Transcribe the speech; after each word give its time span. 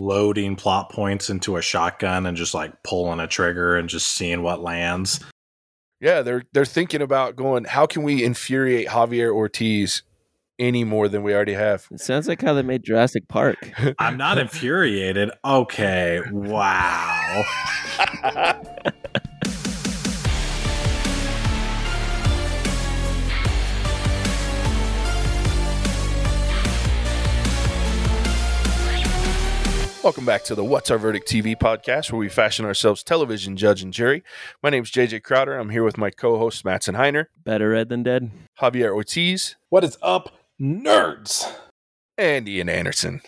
loading 0.00 0.56
plot 0.56 0.90
points 0.90 1.28
into 1.30 1.56
a 1.56 1.62
shotgun 1.62 2.26
and 2.26 2.36
just 2.36 2.54
like 2.54 2.82
pulling 2.82 3.20
a 3.20 3.26
trigger 3.26 3.76
and 3.76 3.88
just 3.88 4.08
seeing 4.08 4.42
what 4.42 4.60
lands. 4.60 5.20
Yeah, 6.00 6.22
they're 6.22 6.44
they're 6.52 6.64
thinking 6.64 7.02
about 7.02 7.36
going. 7.36 7.64
How 7.64 7.86
can 7.86 8.04
we 8.04 8.22
infuriate 8.22 8.88
Javier 8.88 9.32
Ortiz 9.32 10.02
any 10.58 10.84
more 10.84 11.08
than 11.08 11.22
we 11.22 11.34
already 11.34 11.54
have? 11.54 11.86
It 11.90 12.00
sounds 12.00 12.28
like 12.28 12.40
how 12.40 12.54
they 12.54 12.62
made 12.62 12.84
Jurassic 12.84 13.26
Park. 13.28 13.72
I'm 13.98 14.16
not 14.16 14.38
infuriated. 14.38 15.30
Okay, 15.44 16.20
wow. 16.30 17.44
Welcome 30.08 30.24
back 30.24 30.44
to 30.44 30.54
the 30.54 30.64
What's 30.64 30.90
Our 30.90 30.96
Verdict 30.96 31.28
TV 31.28 31.54
podcast, 31.54 32.10
where 32.10 32.18
we 32.18 32.30
fashion 32.30 32.64
ourselves 32.64 33.02
television 33.02 33.58
judge 33.58 33.82
and 33.82 33.92
jury. 33.92 34.24
My 34.62 34.70
name 34.70 34.84
is 34.84 34.90
JJ 34.90 35.22
Crowder. 35.22 35.58
I'm 35.58 35.68
here 35.68 35.84
with 35.84 35.98
my 35.98 36.08
co-host 36.08 36.64
Matson 36.64 36.94
Heiner, 36.94 37.26
Better 37.44 37.68
Red 37.68 37.90
than 37.90 38.04
Dead. 38.04 38.30
Javier 38.58 38.90
Ortiz, 38.90 39.56
what 39.68 39.84
is 39.84 39.98
up, 40.00 40.30
nerds? 40.58 41.52
and 42.16 42.48
Ian 42.48 42.70
Anderson. 42.70 43.20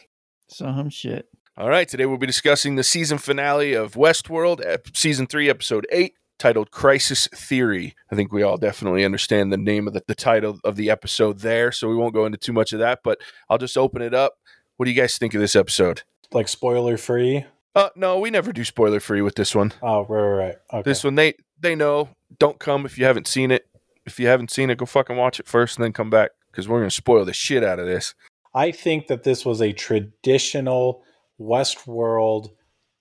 Some 0.48 0.88
shit. 0.88 1.28
All 1.54 1.68
right, 1.68 1.86
today 1.86 2.06
we'll 2.06 2.16
be 2.16 2.26
discussing 2.26 2.76
the 2.76 2.82
season 2.82 3.18
finale 3.18 3.74
of 3.74 3.92
Westworld, 3.92 4.64
season 4.96 5.26
three, 5.26 5.50
episode 5.50 5.86
eight, 5.92 6.14
titled 6.38 6.70
Crisis 6.70 7.28
Theory. 7.34 7.94
I 8.10 8.16
think 8.16 8.32
we 8.32 8.42
all 8.42 8.56
definitely 8.56 9.04
understand 9.04 9.52
the 9.52 9.58
name 9.58 9.86
of 9.86 9.92
the, 9.92 10.02
the 10.08 10.14
title 10.14 10.58
of 10.64 10.76
the 10.76 10.88
episode 10.88 11.40
there, 11.40 11.72
so 11.72 11.90
we 11.90 11.96
won't 11.96 12.14
go 12.14 12.24
into 12.24 12.38
too 12.38 12.54
much 12.54 12.72
of 12.72 12.78
that, 12.78 13.00
but 13.04 13.20
I'll 13.50 13.58
just 13.58 13.76
open 13.76 14.00
it 14.00 14.14
up. 14.14 14.32
What 14.78 14.86
do 14.86 14.90
you 14.90 14.98
guys 14.98 15.18
think 15.18 15.34
of 15.34 15.42
this 15.42 15.54
episode? 15.54 16.04
Like 16.32 16.48
spoiler 16.48 16.96
free? 16.96 17.44
Uh, 17.74 17.90
no, 17.94 18.18
we 18.18 18.30
never 18.30 18.52
do 18.52 18.64
spoiler 18.64 19.00
free 19.00 19.22
with 19.22 19.36
this 19.36 19.54
one. 19.54 19.72
Oh, 19.82 20.04
right, 20.06 20.20
right, 20.20 20.36
right. 20.46 20.56
Okay. 20.72 20.90
This 20.90 21.04
one, 21.04 21.14
they 21.14 21.34
they 21.58 21.74
know. 21.74 22.10
Don't 22.38 22.58
come 22.58 22.86
if 22.86 22.98
you 22.98 23.04
haven't 23.04 23.26
seen 23.26 23.50
it. 23.50 23.66
If 24.06 24.18
you 24.18 24.26
haven't 24.26 24.50
seen 24.50 24.70
it, 24.70 24.78
go 24.78 24.86
fucking 24.86 25.16
watch 25.16 25.40
it 25.40 25.46
first 25.46 25.76
and 25.76 25.84
then 25.84 25.92
come 25.92 26.10
back 26.10 26.30
because 26.50 26.68
we're 26.68 26.78
gonna 26.78 26.90
spoil 26.90 27.24
the 27.24 27.32
shit 27.32 27.62
out 27.62 27.78
of 27.78 27.86
this. 27.86 28.14
I 28.54 28.72
think 28.72 29.06
that 29.06 29.22
this 29.22 29.44
was 29.44 29.60
a 29.60 29.72
traditional 29.72 31.04
Westworld 31.40 32.50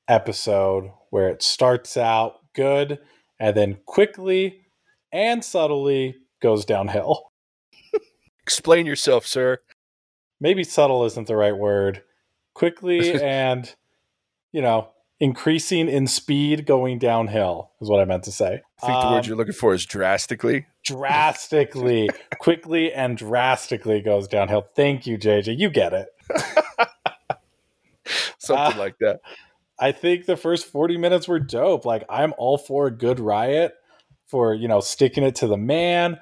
episode 0.08 0.92
where 1.09 1.30
it 1.30 1.42
starts 1.42 1.98
out 1.98 2.36
good 2.53 3.00
and 3.40 3.56
then 3.56 3.78
quickly 3.86 4.62
and 5.12 5.44
subtly 5.44 6.16
goes 6.42 6.66
downhill. 6.66 7.31
Explain 8.44 8.86
yourself, 8.86 9.25
sir. 9.25 9.59
Maybe 10.40 10.64
subtle 10.64 11.03
isn't 11.06 11.28
the 11.28 11.36
right 11.36 11.56
word. 11.58 12.03
Quickly 12.60 13.14
and, 13.24 13.74
you 14.52 14.62
know, 14.62 14.90
increasing 15.22 15.88
in 15.90 16.08
speed 16.08 16.66
going 16.66 17.00
downhill 17.00 17.72
is 17.82 17.90
what 17.90 18.00
I 18.02 18.06
meant 18.06 18.24
to 18.26 18.32
say. 18.34 18.62
I 18.84 18.86
think 18.86 19.00
the 19.02 19.08
Um, 19.08 19.14
word 19.14 19.26
you're 19.28 19.38
looking 19.38 19.54
for 19.54 19.74
is 19.74 19.86
drastically. 19.86 20.66
drastically, 20.86 22.10
quickly 22.40 22.92
and 22.94 23.18
drastically 23.18 24.02
goes 24.02 24.28
downhill. 24.28 24.68
Thank 24.76 25.08
you, 25.08 25.18
JJ. 25.18 25.58
You 25.58 25.70
get 25.70 25.94
it. 25.94 26.10
Something 28.40 28.76
Ah. 28.76 28.80
like 28.80 28.98
that. 29.00 29.22
I 29.80 29.92
think 29.94 30.26
the 30.26 30.36
first 30.38 30.66
40 30.66 30.98
minutes 30.98 31.28
were 31.28 31.40
dope. 31.40 31.86
Like 31.86 32.04
I'm 32.10 32.34
all 32.38 32.58
for 32.58 32.88
a 32.88 32.92
good 32.92 33.20
riot 33.20 33.74
for, 34.28 34.54
you 34.54 34.68
know, 34.68 34.82
sticking 34.82 35.24
it 35.24 35.36
to 35.36 35.48
the 35.48 35.58
man, 35.58 36.20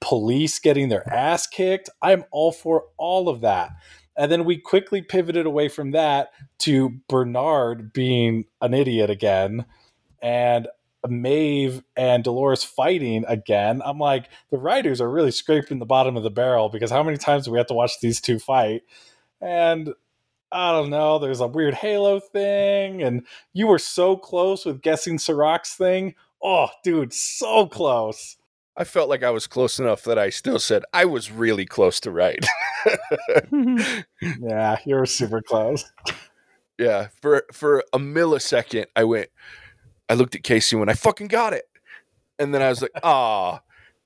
police 0.00 0.58
getting 0.60 0.88
their 0.88 1.08
ass 1.12 1.46
kicked. 1.46 1.90
I'm 2.02 2.24
all 2.30 2.52
for 2.52 2.84
all 2.96 3.28
of 3.28 3.40
that. 3.40 3.70
And 4.18 4.30
then 4.32 4.44
we 4.44 4.58
quickly 4.58 5.00
pivoted 5.00 5.46
away 5.46 5.68
from 5.68 5.92
that 5.92 6.32
to 6.60 7.00
Bernard 7.08 7.92
being 7.92 8.46
an 8.60 8.74
idiot 8.74 9.10
again 9.10 9.64
and 10.20 10.66
Maeve 11.08 11.84
and 11.96 12.24
Dolores 12.24 12.64
fighting 12.64 13.24
again. 13.28 13.80
I'm 13.84 13.98
like, 13.98 14.28
the 14.50 14.58
writers 14.58 15.00
are 15.00 15.10
really 15.10 15.30
scraping 15.30 15.78
the 15.78 15.86
bottom 15.86 16.16
of 16.16 16.24
the 16.24 16.30
barrel 16.30 16.68
because 16.68 16.90
how 16.90 17.04
many 17.04 17.16
times 17.16 17.44
do 17.44 17.52
we 17.52 17.58
have 17.58 17.68
to 17.68 17.74
watch 17.74 18.00
these 18.00 18.20
two 18.20 18.40
fight? 18.40 18.82
And 19.40 19.94
I 20.50 20.72
don't 20.72 20.90
know. 20.90 21.18
There's 21.18 21.40
a 21.40 21.46
weird 21.46 21.74
Halo 21.74 22.20
thing, 22.20 23.02
and 23.02 23.26
you 23.52 23.66
were 23.66 23.78
so 23.78 24.16
close 24.16 24.64
with 24.64 24.82
guessing 24.82 25.18
Serac's 25.18 25.74
thing. 25.74 26.14
Oh, 26.42 26.68
dude, 26.82 27.12
so 27.12 27.66
close. 27.66 28.36
I 28.78 28.84
felt 28.84 29.08
like 29.08 29.24
I 29.24 29.30
was 29.30 29.48
close 29.48 29.80
enough 29.80 30.04
that 30.04 30.20
I 30.20 30.30
still 30.30 30.60
said 30.60 30.84
I 30.92 31.04
was 31.04 31.32
really 31.32 31.66
close 31.66 31.98
to 32.00 32.12
right. 32.12 32.46
Yeah, 34.40 34.78
you 34.84 34.94
were 34.94 35.04
super 35.04 35.42
close. 35.42 35.84
yeah, 36.78 37.08
for 37.20 37.44
for 37.52 37.84
a 37.92 37.98
millisecond, 37.98 38.86
I 38.94 39.02
went. 39.04 39.30
I 40.08 40.14
looked 40.14 40.36
at 40.36 40.44
Casey 40.44 40.76
when 40.76 40.88
I 40.88 40.94
fucking 40.94 41.26
got 41.26 41.52
it, 41.52 41.68
and 42.38 42.54
then 42.54 42.62
I 42.62 42.68
was 42.68 42.80
like, 42.80 42.92
ah, 43.02 43.60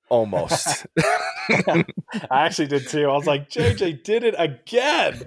almost. 0.08 0.86
I 0.98 1.84
actually 2.30 2.68
did 2.68 2.88
too. 2.88 3.04
I 3.10 3.12
was 3.12 3.26
like, 3.26 3.50
JJ 3.50 4.02
did 4.02 4.24
it 4.24 4.34
again. 4.38 5.22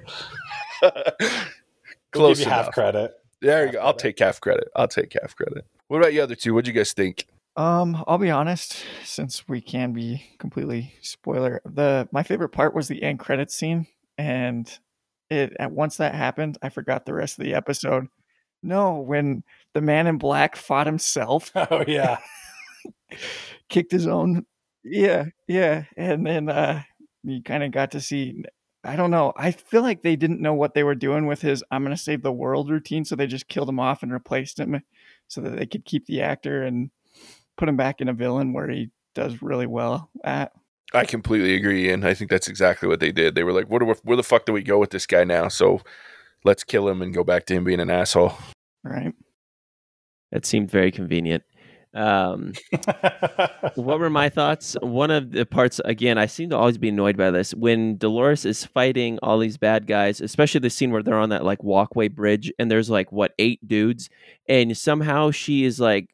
Close 2.11 2.39
give 2.39 2.47
you 2.47 2.51
half 2.51 2.71
credit. 2.71 3.13
There 3.41 3.59
you 3.59 3.65
half 3.67 3.73
go. 3.73 3.79
I'll 3.81 3.93
take 3.93 4.17
half 4.17 4.41
credit. 4.41 4.69
I'll 4.75 4.87
take 4.87 5.15
half 5.21 5.35
credit. 5.35 5.65
What 5.87 5.97
about 5.99 6.13
you 6.13 6.23
other 6.23 6.35
two? 6.35 6.53
What'd 6.55 6.67
you 6.67 6.73
guys 6.73 6.93
think? 6.93 7.27
Um, 7.57 8.03
I'll 8.07 8.17
be 8.17 8.29
honest, 8.31 8.83
since 9.05 9.47
we 9.47 9.61
can 9.61 9.93
be 9.93 10.21
completely 10.39 10.93
spoiler, 11.01 11.61
the 11.65 12.07
my 12.11 12.21
favorite 12.23 12.49
part 12.49 12.75
was 12.75 12.87
the 12.87 13.01
end 13.01 13.19
credits 13.19 13.55
scene, 13.55 13.87
and 14.17 14.69
it 15.29 15.55
at 15.59 15.71
once 15.71 15.97
that 15.97 16.15
happened, 16.15 16.57
I 16.61 16.69
forgot 16.69 17.05
the 17.05 17.13
rest 17.13 17.39
of 17.39 17.45
the 17.45 17.53
episode. 17.53 18.07
No, 18.63 18.99
when 18.99 19.43
the 19.73 19.81
man 19.81 20.07
in 20.07 20.17
black 20.17 20.55
fought 20.57 20.87
himself, 20.87 21.51
Oh 21.55 21.83
yeah. 21.87 22.17
kicked 23.69 23.91
his 23.91 24.07
own, 24.07 24.45
yeah, 24.83 25.25
yeah, 25.47 25.85
and 25.97 26.25
then 26.25 26.49
uh, 26.49 26.83
you 27.23 27.41
kind 27.43 27.63
of 27.63 27.71
got 27.71 27.91
to 27.91 28.01
see. 28.01 28.43
I 28.83 28.95
don't 28.95 29.11
know. 29.11 29.33
I 29.35 29.51
feel 29.51 29.81
like 29.81 30.03
they 30.03 30.15
didn't 30.15 30.41
know 30.41 30.53
what 30.53 30.73
they 30.75 30.83
were 30.83 30.95
doing 30.95 31.25
with 31.27 31.41
his 31.41 31.63
"I'm 31.71 31.83
going 31.83 31.95
to 31.95 32.01
save 32.01 32.21
the 32.23 32.31
world" 32.31 32.69
routine, 32.69 33.05
so 33.05 33.15
they 33.15 33.27
just 33.27 33.47
killed 33.47 33.69
him 33.69 33.79
off 33.79 34.03
and 34.03 34.11
replaced 34.13 34.59
him, 34.59 34.81
so 35.27 35.41
that 35.41 35.57
they 35.57 35.65
could 35.65 35.85
keep 35.85 36.05
the 36.05 36.21
actor 36.21 36.63
and 36.63 36.91
put 37.57 37.69
him 37.69 37.77
back 37.77 38.01
in 38.01 38.09
a 38.09 38.13
villain 38.13 38.53
where 38.53 38.69
he 38.69 38.89
does 39.13 39.41
really 39.41 39.67
well 39.67 40.09
at. 40.23 40.51
I 40.93 41.05
completely 41.05 41.55
agree, 41.55 41.89
and 41.89 42.05
I 42.05 42.13
think 42.13 42.29
that's 42.29 42.47
exactly 42.47 42.87
what 42.87 42.99
they 42.99 43.11
did. 43.11 43.35
They 43.35 43.43
were 43.43 43.53
like, 43.53 43.67
"Where 43.67 43.79
do 43.79 43.85
we, 43.85 43.93
where 44.03 44.17
the 44.17 44.23
fuck 44.23 44.45
do 44.45 44.53
we 44.53 44.63
go 44.63 44.77
with 44.77 44.91
this 44.91 45.05
guy 45.05 45.23
now?" 45.23 45.47
So 45.47 45.81
let's 46.43 46.63
kill 46.63 46.87
him 46.87 47.01
and 47.01 47.13
go 47.13 47.23
back 47.23 47.45
to 47.47 47.53
him 47.53 47.63
being 47.63 47.79
an 47.79 47.89
asshole. 47.89 48.33
Right. 48.83 49.13
That 50.31 50.45
seemed 50.45 50.69
very 50.69 50.91
convenient. 50.91 51.43
Um, 51.95 52.51
what 53.75 53.99
were 53.99 54.09
my 54.09 54.29
thoughts? 54.29 54.75
One 54.81 55.11
of 55.11 55.31
the 55.31 55.45
parts, 55.45 55.79
again, 55.85 56.17
I 56.17 56.25
seem 56.25 56.49
to 56.49 56.57
always 56.57 56.77
be 56.77 56.89
annoyed 56.89 57.15
by 57.15 57.31
this. 57.31 57.53
When 57.53 57.97
Dolores 57.97 58.45
is 58.45 58.65
fighting 58.65 59.17
all 59.23 59.39
these 59.39 59.57
bad 59.57 59.87
guys, 59.87 60.19
especially 60.19 60.59
the 60.59 60.69
scene 60.69 60.91
where 60.91 61.01
they're 61.01 61.17
on 61.17 61.29
that 61.29 61.45
like 61.45 61.63
walkway 61.63 62.09
bridge 62.09 62.51
and 62.59 62.69
there's 62.69 62.89
like, 62.89 63.11
what, 63.11 63.33
eight 63.39 63.65
dudes? 63.65 64.09
And 64.47 64.77
somehow 64.77 65.31
she 65.31 65.63
is 65.63 65.79
like 65.79 66.09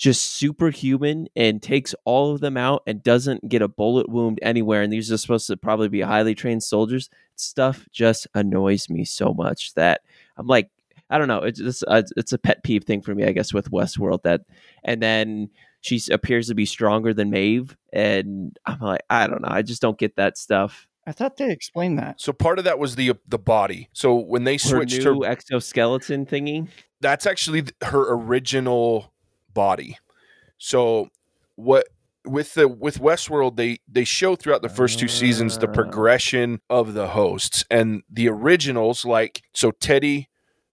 just 0.00 0.32
superhuman 0.32 1.28
and 1.36 1.62
takes 1.62 1.94
all 2.06 2.32
of 2.32 2.40
them 2.40 2.56
out 2.56 2.82
and 2.86 3.02
doesn't 3.02 3.46
get 3.50 3.60
a 3.60 3.68
bullet 3.68 4.08
wound 4.08 4.38
anywhere. 4.40 4.80
And 4.80 4.90
these 4.90 5.12
are 5.12 5.18
supposed 5.18 5.46
to 5.48 5.58
probably 5.58 5.88
be 5.88 6.00
highly 6.00 6.34
trained 6.34 6.62
soldiers. 6.62 7.10
Stuff 7.36 7.86
just 7.92 8.26
annoys 8.34 8.88
me 8.88 9.04
so 9.04 9.34
much 9.34 9.74
that 9.74 10.00
I'm 10.38 10.46
like, 10.46 10.70
I 11.10 11.18
don't 11.18 11.28
know. 11.28 11.40
It's 11.42 11.58
just, 11.58 11.84
uh, 11.86 12.02
it's 12.16 12.32
a 12.32 12.38
pet 12.38 12.64
peeve 12.64 12.84
thing 12.84 13.02
for 13.02 13.14
me, 13.14 13.24
I 13.24 13.32
guess, 13.32 13.52
with 13.52 13.70
Westworld. 13.70 14.22
That, 14.22 14.40
and 14.84 15.02
then 15.02 15.50
she 15.82 16.00
appears 16.10 16.48
to 16.48 16.54
be 16.54 16.64
stronger 16.64 17.12
than 17.12 17.28
Maeve, 17.28 17.76
and 17.92 18.56
I'm 18.64 18.80
like, 18.80 19.02
I 19.10 19.26
don't 19.26 19.42
know. 19.42 19.48
I 19.50 19.60
just 19.60 19.82
don't 19.82 19.98
get 19.98 20.16
that 20.16 20.38
stuff. 20.38 20.86
I 21.06 21.12
thought 21.12 21.36
they 21.36 21.50
explained 21.50 21.98
that. 21.98 22.22
So 22.22 22.32
part 22.32 22.58
of 22.58 22.64
that 22.64 22.78
was 22.78 22.94
the 22.94 23.14
the 23.26 23.38
body. 23.38 23.88
So 23.92 24.14
when 24.14 24.44
they 24.44 24.56
switched 24.56 25.02
her, 25.02 25.14
new 25.14 25.24
exoskeleton 25.24 26.26
thingy. 26.26 26.68
that's 27.00 27.26
actually 27.26 27.64
her 27.82 28.14
original 28.14 29.12
body. 29.60 29.98
So 30.56 31.08
what 31.56 31.84
with 32.24 32.54
the 32.54 32.66
with 32.68 32.98
Westworld 32.98 33.56
they 33.56 33.78
they 33.96 34.04
show 34.04 34.36
throughout 34.36 34.62
the 34.62 34.68
first 34.80 34.98
two 34.98 35.08
seasons 35.08 35.58
the 35.58 35.68
Ah. 35.68 35.72
progression 35.80 36.60
of 36.70 36.94
the 36.94 37.08
hosts 37.08 37.64
and 37.70 38.02
the 38.10 38.28
originals 38.28 39.04
like 39.04 39.42
so 39.54 39.70
Teddy 39.70 40.28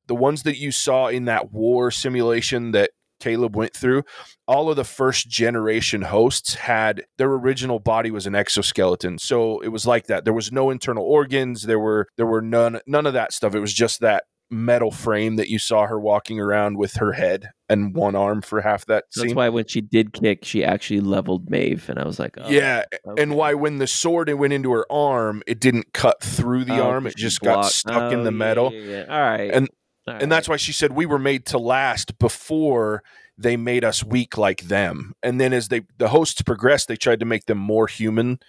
the 0.08 0.16
ones 0.16 0.44
that 0.44 0.58
you 0.58 0.72
saw 0.72 1.08
in 1.08 1.26
that 1.26 1.52
war 1.52 1.92
simulation 1.92 2.72
that 2.72 2.92
Caleb 3.20 3.56
went 3.58 3.74
through 3.74 4.04
all 4.48 4.70
of 4.70 4.76
the 4.76 4.84
first 5.00 5.28
generation 5.30 6.02
hosts 6.04 6.54
had 6.56 7.04
their 7.18 7.32
original 7.32 7.80
body 7.80 8.12
was 8.12 8.28
an 8.28 8.36
exoskeleton 8.36 9.18
so 9.18 9.60
it 9.62 9.70
was 9.70 9.86
like 9.86 10.06
that 10.08 10.24
there 10.26 10.34
was 10.42 10.52
no 10.52 10.70
internal 10.70 11.04
organs 11.04 11.64
there 11.64 11.80
were 11.88 12.08
there 12.18 12.28
were 12.34 12.42
none 12.42 12.80
none 12.86 13.06
of 13.06 13.14
that 13.14 13.34
stuff 13.34 13.56
it 13.56 13.60
was 13.60 13.74
just 13.74 14.00
that 14.02 14.24
metal 14.50 14.92
frame 14.92 15.36
that 15.36 15.50
you 15.50 15.60
saw 15.60 15.86
her 15.88 16.00
walking 16.00 16.40
around 16.40 16.78
with 16.78 16.96
her 16.96 17.12
head 17.14 17.50
and 17.68 17.94
one 17.94 18.16
arm 18.16 18.42
for 18.42 18.62
half 18.62 18.86
that 18.86 19.04
that's 19.14 19.28
scene. 19.28 19.36
why 19.36 19.50
when 19.50 19.66
she 19.66 19.82
did 19.82 20.14
kick, 20.14 20.46
she 20.46 20.64
actually 20.64 21.02
leveled 21.02 21.50
Maeve, 21.50 21.90
and 21.90 22.00
I 22.00 22.06
was 22.06 22.18
like, 22.20 22.38
oh, 22.40 22.50
yeah, 22.50 22.84
okay. 23.06 23.22
and 23.22 23.36
why 23.36 23.54
when 23.56 23.78
the 23.78 23.88
sword 23.88 24.32
went 24.34 24.54
into 24.54 24.72
her 24.72 24.86
arm, 24.92 25.44
it 25.48 25.60
didn't 25.60 25.92
cut 25.94 26.22
through 26.24 26.64
the 26.66 26.80
Oh, 26.80 26.90
arm; 26.90 27.08
it 27.08 27.18
just 27.18 27.42
got 27.42 27.56
blocked- 27.56 27.74
stuck 27.74 28.14
in 28.14 28.20
oh, 28.20 28.24
the 28.24 28.32
metal. 28.32 28.72
yeah, 28.74 28.82
yeah. 29.00 29.06
All 29.10 29.20
right, 29.22 29.52
And 29.54 29.68
All 30.08 30.14
and 30.16 30.32
that's 30.32 30.48
why 30.48 30.56
she 30.56 30.72
said 30.72 30.94
we 30.94 31.06
were 31.06 31.20
made 31.20 31.46
to 31.48 31.58
last 31.58 32.18
before 32.18 33.04
they 33.38 33.58
made 33.58 33.84
us 33.84 34.04
weak 34.04 34.38
like 34.38 34.62
them. 34.64 35.14
And 35.22 35.40
then 35.42 35.52
as 35.54 35.68
they 35.68 35.82
the 35.98 36.08
hosts 36.08 36.42
progressed, 36.42 36.88
they 36.88 36.96
tried 36.96 37.20
to 37.20 37.26
make 37.26 37.46
them 37.48 37.58
more 37.58 37.88
human 37.88 38.40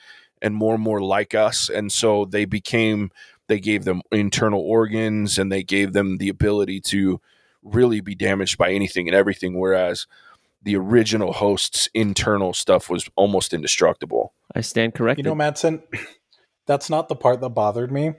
and 0.40 0.54
more 0.54 0.74
and 0.74 0.82
more 0.82 1.02
like 1.02 1.34
us. 1.34 1.68
And 1.68 1.90
so 1.90 2.24
they 2.24 2.44
became 2.44 3.10
they 3.48 3.58
gave 3.58 3.84
them 3.84 4.02
internal 4.12 4.60
organs 4.60 5.38
and 5.38 5.50
they 5.50 5.62
gave 5.62 5.92
them 5.92 6.18
the 6.18 6.28
ability 6.28 6.80
to 6.80 7.20
really 7.62 8.00
be 8.00 8.14
damaged 8.14 8.56
by 8.56 8.72
anything 8.72 9.08
and 9.08 9.14
everything. 9.14 9.58
Whereas 9.58 10.06
the 10.62 10.76
original 10.76 11.32
hosts' 11.32 11.88
internal 11.94 12.52
stuff 12.52 12.90
was 12.90 13.08
almost 13.16 13.52
indestructible. 13.52 14.32
I 14.54 14.60
stand 14.60 14.94
corrected. 14.94 15.24
You 15.24 15.34
corrected. 15.34 15.72
know, 15.72 15.80
Madsen, 16.00 16.06
that's 16.66 16.90
not 16.90 17.08
the 17.08 17.16
part 17.16 17.40
that 17.40 17.50
bothered 17.50 17.90
me. 17.90 18.14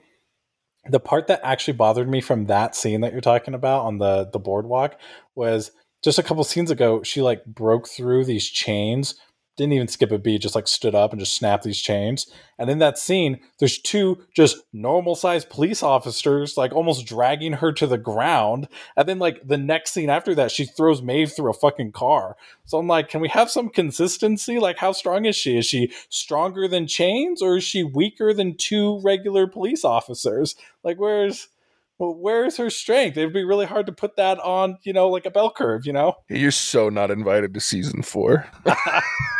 The 0.85 0.99
part 0.99 1.27
that 1.27 1.41
actually 1.43 1.73
bothered 1.73 2.09
me 2.09 2.21
from 2.21 2.45
that 2.45 2.75
scene 2.75 3.01
that 3.01 3.11
you're 3.11 3.21
talking 3.21 3.53
about 3.53 3.85
on 3.85 3.97
the 3.97 4.29
the 4.31 4.39
boardwalk 4.39 4.99
was 5.35 5.71
just 6.03 6.17
a 6.17 6.23
couple 6.23 6.43
scenes 6.43 6.71
ago. 6.71 7.03
She 7.03 7.21
like 7.21 7.45
broke 7.45 7.87
through 7.87 8.25
these 8.25 8.49
chains, 8.49 9.15
didn't 9.59 9.73
even 9.73 9.89
skip 9.89 10.11
a 10.11 10.17
beat, 10.17 10.41
just 10.41 10.55
like 10.55 10.69
stood 10.69 10.95
up 10.95 11.11
and 11.11 11.19
just 11.19 11.35
snapped 11.35 11.65
these 11.65 11.81
chains. 11.81 12.31
And 12.57 12.69
in 12.69 12.79
that 12.79 12.97
scene, 12.97 13.41
there's 13.59 13.77
two 13.77 14.19
just 14.33 14.57
normal 14.71 15.15
sized 15.15 15.49
police 15.49 15.83
officers 15.83 16.55
like 16.55 16.71
almost 16.71 17.05
dragging 17.05 17.53
her 17.53 17.73
to 17.73 17.85
the 17.85 17.97
ground. 17.97 18.69
And 18.95 19.07
then 19.07 19.19
like 19.19 19.45
the 19.45 19.57
next 19.57 19.91
scene 19.91 20.09
after 20.09 20.33
that, 20.35 20.51
she 20.51 20.63
throws 20.63 21.01
Maeve 21.01 21.33
through 21.33 21.51
a 21.51 21.53
fucking 21.53 21.91
car. 21.91 22.37
So 22.65 22.77
I'm 22.77 22.87
like, 22.87 23.09
can 23.09 23.19
we 23.19 23.27
have 23.29 23.51
some 23.51 23.67
consistency? 23.67 24.59
Like, 24.59 24.77
how 24.77 24.93
strong 24.93 25.25
is 25.25 25.35
she? 25.35 25.57
Is 25.57 25.65
she 25.65 25.91
stronger 26.07 26.67
than 26.67 26.87
chains 26.87 27.41
or 27.41 27.57
is 27.57 27.63
she 27.65 27.83
weaker 27.83 28.33
than 28.33 28.55
two 28.55 29.01
regular 29.03 29.45
police 29.45 29.83
officers? 29.83 30.55
Like, 30.83 30.97
where's 30.99 31.49
well, 31.97 32.15
where's 32.15 32.55
her 32.55 32.69
strength? 32.69 33.17
It'd 33.17 33.33
be 33.33 33.43
really 33.43 33.65
hard 33.65 33.85
to 33.87 33.91
put 33.91 34.15
that 34.15 34.39
on, 34.39 34.77
you 34.83 34.93
know, 34.93 35.09
like 35.09 35.25
a 35.25 35.31
bell 35.31 35.51
curve, 35.51 35.85
you 35.85 35.91
know? 35.91 36.15
You're 36.29 36.49
so 36.51 36.87
not 36.87 37.11
invited 37.11 37.53
to 37.55 37.59
season 37.59 38.03
four. 38.03 38.47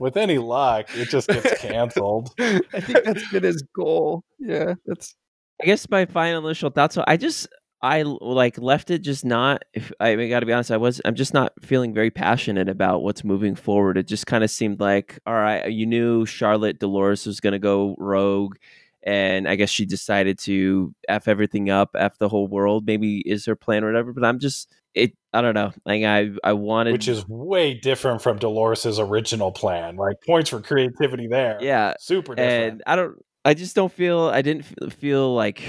With 0.00 0.16
any 0.16 0.38
luck, 0.38 0.86
it 0.96 1.08
just 1.08 1.28
gets 1.28 1.60
canceled. 1.60 2.30
I 2.38 2.60
think 2.80 3.04
that's 3.04 3.30
been 3.30 3.42
his 3.42 3.62
goal. 3.74 4.24
Yeah, 4.38 4.74
that's 4.86 5.14
I 5.62 5.66
guess 5.66 5.88
my 5.88 6.06
final 6.06 6.44
initial 6.46 6.70
thoughts. 6.70 6.94
So 6.94 7.04
I 7.06 7.16
just 7.16 7.48
I 7.82 8.02
like 8.02 8.58
left 8.58 8.90
it 8.90 9.00
just 9.00 9.24
not. 9.24 9.62
If 9.74 9.92
I, 10.00 10.14
got 10.26 10.40
to 10.40 10.46
be 10.46 10.52
honest, 10.52 10.70
I 10.70 10.78
was 10.78 11.00
I'm 11.04 11.14
just 11.14 11.34
not 11.34 11.52
feeling 11.62 11.92
very 11.92 12.10
passionate 12.10 12.68
about 12.68 13.02
what's 13.02 13.24
moving 13.24 13.54
forward. 13.54 13.98
It 13.98 14.08
just 14.08 14.26
kind 14.26 14.42
of 14.42 14.50
seemed 14.50 14.80
like 14.80 15.18
all 15.26 15.34
right, 15.34 15.70
you 15.70 15.86
knew 15.86 16.24
Charlotte 16.26 16.78
Dolores 16.78 17.26
was 17.26 17.40
going 17.40 17.52
to 17.52 17.58
go 17.58 17.94
rogue, 17.98 18.56
and 19.04 19.46
I 19.46 19.54
guess 19.56 19.70
she 19.70 19.84
decided 19.86 20.38
to 20.40 20.94
f 21.08 21.28
everything 21.28 21.70
up, 21.70 21.90
f 21.94 22.18
the 22.18 22.28
whole 22.28 22.48
world. 22.48 22.86
Maybe 22.86 23.18
is 23.18 23.44
her 23.46 23.54
plan 23.56 23.84
or 23.84 23.88
whatever. 23.88 24.12
But 24.12 24.24
I'm 24.24 24.38
just 24.38 24.72
it. 24.94 25.12
I 25.32 25.42
don't 25.42 25.54
know. 25.54 25.72
Like 25.84 26.02
I 26.04 26.30
I 26.42 26.54
wanted 26.54 26.92
Which 26.92 27.08
is 27.08 27.28
way 27.28 27.74
different 27.74 28.22
from 28.22 28.38
Dolores's 28.38 28.98
original 28.98 29.52
plan. 29.52 29.96
Like 29.96 30.16
points 30.26 30.50
for 30.50 30.60
creativity 30.60 31.26
there. 31.28 31.58
yeah 31.60 31.94
Super 32.00 32.34
different. 32.34 32.72
and 32.72 32.82
I 32.86 32.96
don't. 32.96 33.16
I 33.44 33.52
just 33.54 33.76
don't 33.76 33.92
feel. 33.92 34.20
I 34.20 34.40
didn't 34.40 34.64
feel 34.94 35.34
like 35.34 35.62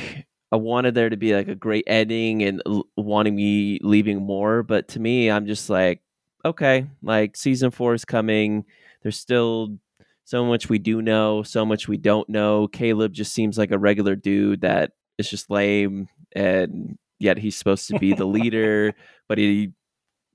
I 0.52 0.56
wanted 0.56 0.96
there 0.96 1.10
to 1.10 1.18
be 1.18 1.36
like 1.36 1.50
a 1.50 1.56
great 1.56 1.84
ending 1.88 2.42
and 2.42 2.62
l- 2.66 2.88
wanting 2.96 3.36
me 3.36 3.80
leaving 3.82 4.22
more. 4.22 4.64
But 4.64 4.88
to 4.90 5.00
me, 5.02 5.30
I'm 5.30 5.46
just 5.46 5.70
like, 5.70 6.02
okay, 6.46 6.88
like 7.02 7.36
season 7.36 7.72
four 7.72 7.94
is 7.94 8.06
coming. 8.06 8.64
There's 9.04 9.20
still 9.20 9.78
so 10.26 10.44
much 10.46 10.70
we 10.70 10.80
do 10.80 11.02
know, 11.02 11.44
so 11.44 11.66
much 11.66 11.88
we 11.88 11.98
don't 11.98 12.28
know. 12.28 12.68
Caleb 12.68 13.14
just 13.14 13.34
seems 13.34 13.58
like 13.58 13.72
a 13.72 13.80
regular 13.80 14.16
dude 14.16 14.62
that 14.62 14.92
is 15.18 15.30
just 15.30 15.50
lame, 15.50 16.10
and 16.34 16.98
yet 17.20 17.38
he's 17.38 17.56
supposed 17.56 17.88
to 17.88 18.00
be 18.00 18.14
the 18.14 18.26
leader. 18.26 18.94
But 19.30 19.38
he, 19.38 19.72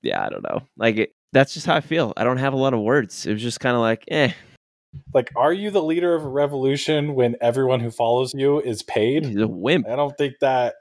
yeah, 0.03 0.25
I 0.25 0.29
don't 0.29 0.45
know. 0.45 0.63
Like 0.77 0.97
it, 0.97 1.11
that's 1.33 1.55
just 1.55 1.67
how 1.67 1.75
I 1.75 1.81
feel. 1.81 2.13
I 2.17 2.25
don't 2.25 2.39
have 2.39 2.55
a 2.55 2.59
lot 2.59 2.73
of 2.73 2.81
words. 2.81 3.27
It 3.27 3.35
was 3.35 3.43
just 3.43 3.61
kind 3.61 3.75
of 3.75 3.83
like, 3.83 4.05
eh, 4.09 4.33
like, 5.15 5.31
are 5.37 5.53
you 5.53 5.71
the 5.71 5.83
leader 5.83 6.15
of 6.15 6.25
a 6.25 6.29
revolution 6.29 7.15
when 7.15 7.37
everyone 7.41 7.81
who 7.81 7.91
follows 7.91 8.33
you 8.35 8.61
is 8.61 8.83
paid? 8.83 9.25
he's 9.27 9.37
a 9.37 9.47
wimp. 9.47 9.89
I 9.89 9.97
don't 9.97 10.17
think 10.17 10.35
that 10.41 10.75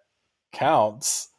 counts. 0.52 1.30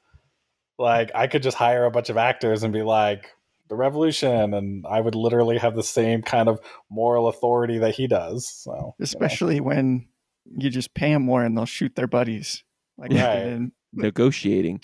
Like, 0.79 1.11
I 1.15 1.27
could 1.27 1.43
just 1.43 1.57
hire 1.57 1.85
a 1.85 1.91
bunch 1.91 2.11
of 2.11 2.17
actors 2.17 2.63
and 2.63 2.73
be 2.73 2.83
like, 2.83 3.31
the 3.71 3.77
revolution, 3.77 4.53
and 4.53 4.85
I 4.87 5.01
would 5.01 5.15
literally 5.15 5.57
have 5.57 5.75
the 5.75 5.83
same 5.83 6.21
kind 6.21 6.49
of 6.51 6.61
moral 6.91 7.29
authority 7.29 7.79
that 7.79 7.95
he 7.95 8.07
does. 8.07 8.47
So, 8.47 8.73
you 8.75 8.79
know. 8.81 8.95
especially 9.01 9.61
when 9.61 10.09
you 10.59 10.69
just 10.69 10.93
pay 10.93 11.13
them 11.13 11.23
more 11.23 11.43
and 11.43 11.57
they'll 11.57 11.65
shoot 11.65 11.95
their 11.95 12.07
buddies. 12.09 12.63
Like 12.99 13.11
they 13.13 13.23
Right. 13.23 13.35
did 13.45 13.53
in 13.53 13.73
Negotiating. 13.95 14.81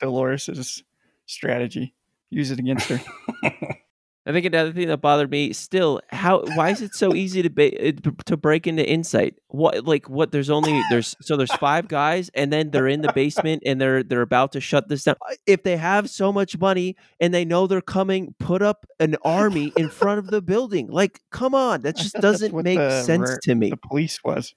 Dolores's 0.00 0.84
strategy. 1.26 1.94
Use 2.30 2.50
it 2.52 2.58
against 2.60 2.88
her. 2.90 3.00
I 4.26 4.32
think 4.32 4.44
another 4.44 4.72
thing 4.72 4.88
that 4.88 4.96
bothered 5.00 5.30
me 5.30 5.52
still 5.52 6.00
how 6.10 6.42
why 6.56 6.70
is 6.70 6.82
it 6.82 6.94
so 6.96 7.14
easy 7.14 7.42
to 7.42 7.48
ba- 7.50 7.92
to 8.24 8.36
break 8.36 8.66
into 8.66 8.82
Incite? 8.90 9.34
What 9.48 9.86
like 9.86 10.10
what? 10.10 10.32
There's 10.32 10.50
only 10.50 10.82
there's 10.90 11.14
so 11.20 11.36
there's 11.36 11.52
five 11.54 11.86
guys 11.86 12.28
and 12.34 12.52
then 12.52 12.70
they're 12.72 12.88
in 12.88 13.02
the 13.02 13.12
basement 13.12 13.62
and 13.64 13.80
they're 13.80 14.02
they're 14.02 14.22
about 14.22 14.50
to 14.52 14.60
shut 14.60 14.88
this 14.88 15.04
down. 15.04 15.14
If 15.46 15.62
they 15.62 15.76
have 15.76 16.10
so 16.10 16.32
much 16.32 16.58
money 16.58 16.96
and 17.20 17.32
they 17.32 17.44
know 17.44 17.68
they're 17.68 17.80
coming, 17.80 18.34
put 18.40 18.62
up 18.62 18.84
an 18.98 19.16
army 19.22 19.72
in 19.76 19.88
front 19.90 20.18
of 20.18 20.26
the 20.26 20.42
building. 20.42 20.88
Like, 20.88 21.20
come 21.30 21.54
on, 21.54 21.82
that 21.82 21.96
just 21.96 22.14
doesn't 22.20 22.52
make 22.64 22.78
the 22.78 23.02
sense 23.04 23.38
to 23.44 23.54
me, 23.54 23.70
The 23.70 23.76
police 23.76 24.18
was. 24.24 24.54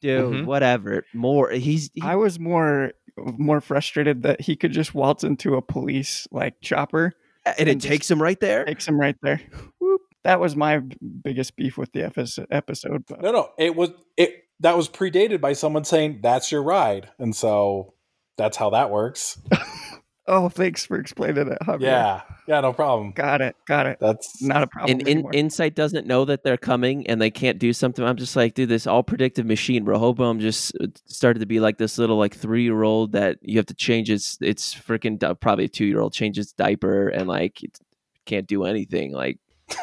dude. 0.00 0.32
Mhm. 0.32 0.44
Whatever. 0.46 1.04
More. 1.12 1.50
He's 1.50 1.90
he, 1.94 2.02
I 2.02 2.14
was 2.14 2.38
more 2.38 2.92
more 3.36 3.60
frustrated 3.60 4.22
that 4.22 4.40
he 4.40 4.54
could 4.56 4.72
just 4.72 4.94
waltz 4.94 5.24
into 5.24 5.56
a 5.56 5.60
police 5.62 6.26
like 6.30 6.60
chopper, 6.62 7.12
and 7.46 7.68
it 7.68 7.72
and 7.72 7.80
just 7.80 7.90
takes 7.90 8.10
him 8.10 8.20
right 8.22 8.38
there. 8.40 8.64
takes 8.64 8.86
him 8.86 9.00
right 9.00 9.16
there. 9.22 9.40
Whoop. 9.80 10.02
That 10.24 10.40
was 10.40 10.54
my 10.54 10.82
biggest 11.22 11.56
beef 11.56 11.78
with 11.78 11.92
the 11.92 12.04
episode. 12.04 12.46
episode 12.50 13.04
but 13.08 13.22
No, 13.22 13.32
no, 13.32 13.50
it 13.58 13.74
was 13.74 13.90
it 14.16 14.44
that 14.60 14.76
was 14.76 14.88
predated 14.88 15.40
by 15.40 15.54
someone 15.54 15.84
saying 15.84 16.20
that's 16.22 16.52
your 16.52 16.62
ride, 16.62 17.08
and 17.18 17.34
so 17.34 17.94
that's 18.36 18.56
how 18.56 18.70
that 18.70 18.90
works. 18.90 19.38
oh, 20.30 20.48
thanks 20.48 20.86
for 20.86 20.98
explaining 20.98 21.48
it. 21.48 21.58
Javier. 21.62 21.80
Yeah, 21.82 22.22
yeah, 22.46 22.60
no 22.60 22.72
problem. 22.72 23.12
got 23.12 23.40
it, 23.40 23.56
got 23.66 23.86
it. 23.86 23.98
That's 24.00 24.40
Not 24.42 24.62
a 24.62 24.66
problem 24.66 25.00
and 25.00 25.08
in, 25.08 25.34
incite 25.34 25.74
doesn't 25.74 26.06
know 26.06 26.24
that 26.24 26.42
they're 26.42 26.56
coming 26.56 27.06
and 27.06 27.20
they 27.20 27.30
can't 27.30 27.58
do 27.58 27.72
something 27.72 28.04
i'm 28.04 28.16
just 28.16 28.34
like 28.36 28.54
dude 28.54 28.68
this 28.68 28.86
all 28.86 29.02
predictive 29.02 29.46
machine 29.46 29.84
rehoboam 29.84 30.40
just 30.40 30.74
uh, 30.80 30.86
started 31.06 31.40
to 31.40 31.46
be 31.46 31.60
like 31.60 31.78
this 31.78 31.98
little 31.98 32.16
like 32.16 32.34
three 32.34 32.62
year 32.62 32.82
old 32.82 33.12
that 33.12 33.38
you 33.42 33.58
have 33.58 33.66
to 33.66 33.74
change 33.74 34.10
its 34.10 34.38
it's 34.40 34.74
freaking 34.74 35.18
probably 35.40 35.66
a 35.66 35.68
two 35.68 35.84
year 35.84 36.00
old 36.00 36.12
change 36.12 36.38
its 36.38 36.52
diaper 36.52 37.08
and 37.08 37.28
like 37.28 37.62
it 37.62 37.78
can't 38.26 38.46
do 38.46 38.64
anything 38.64 39.12
like 39.12 39.38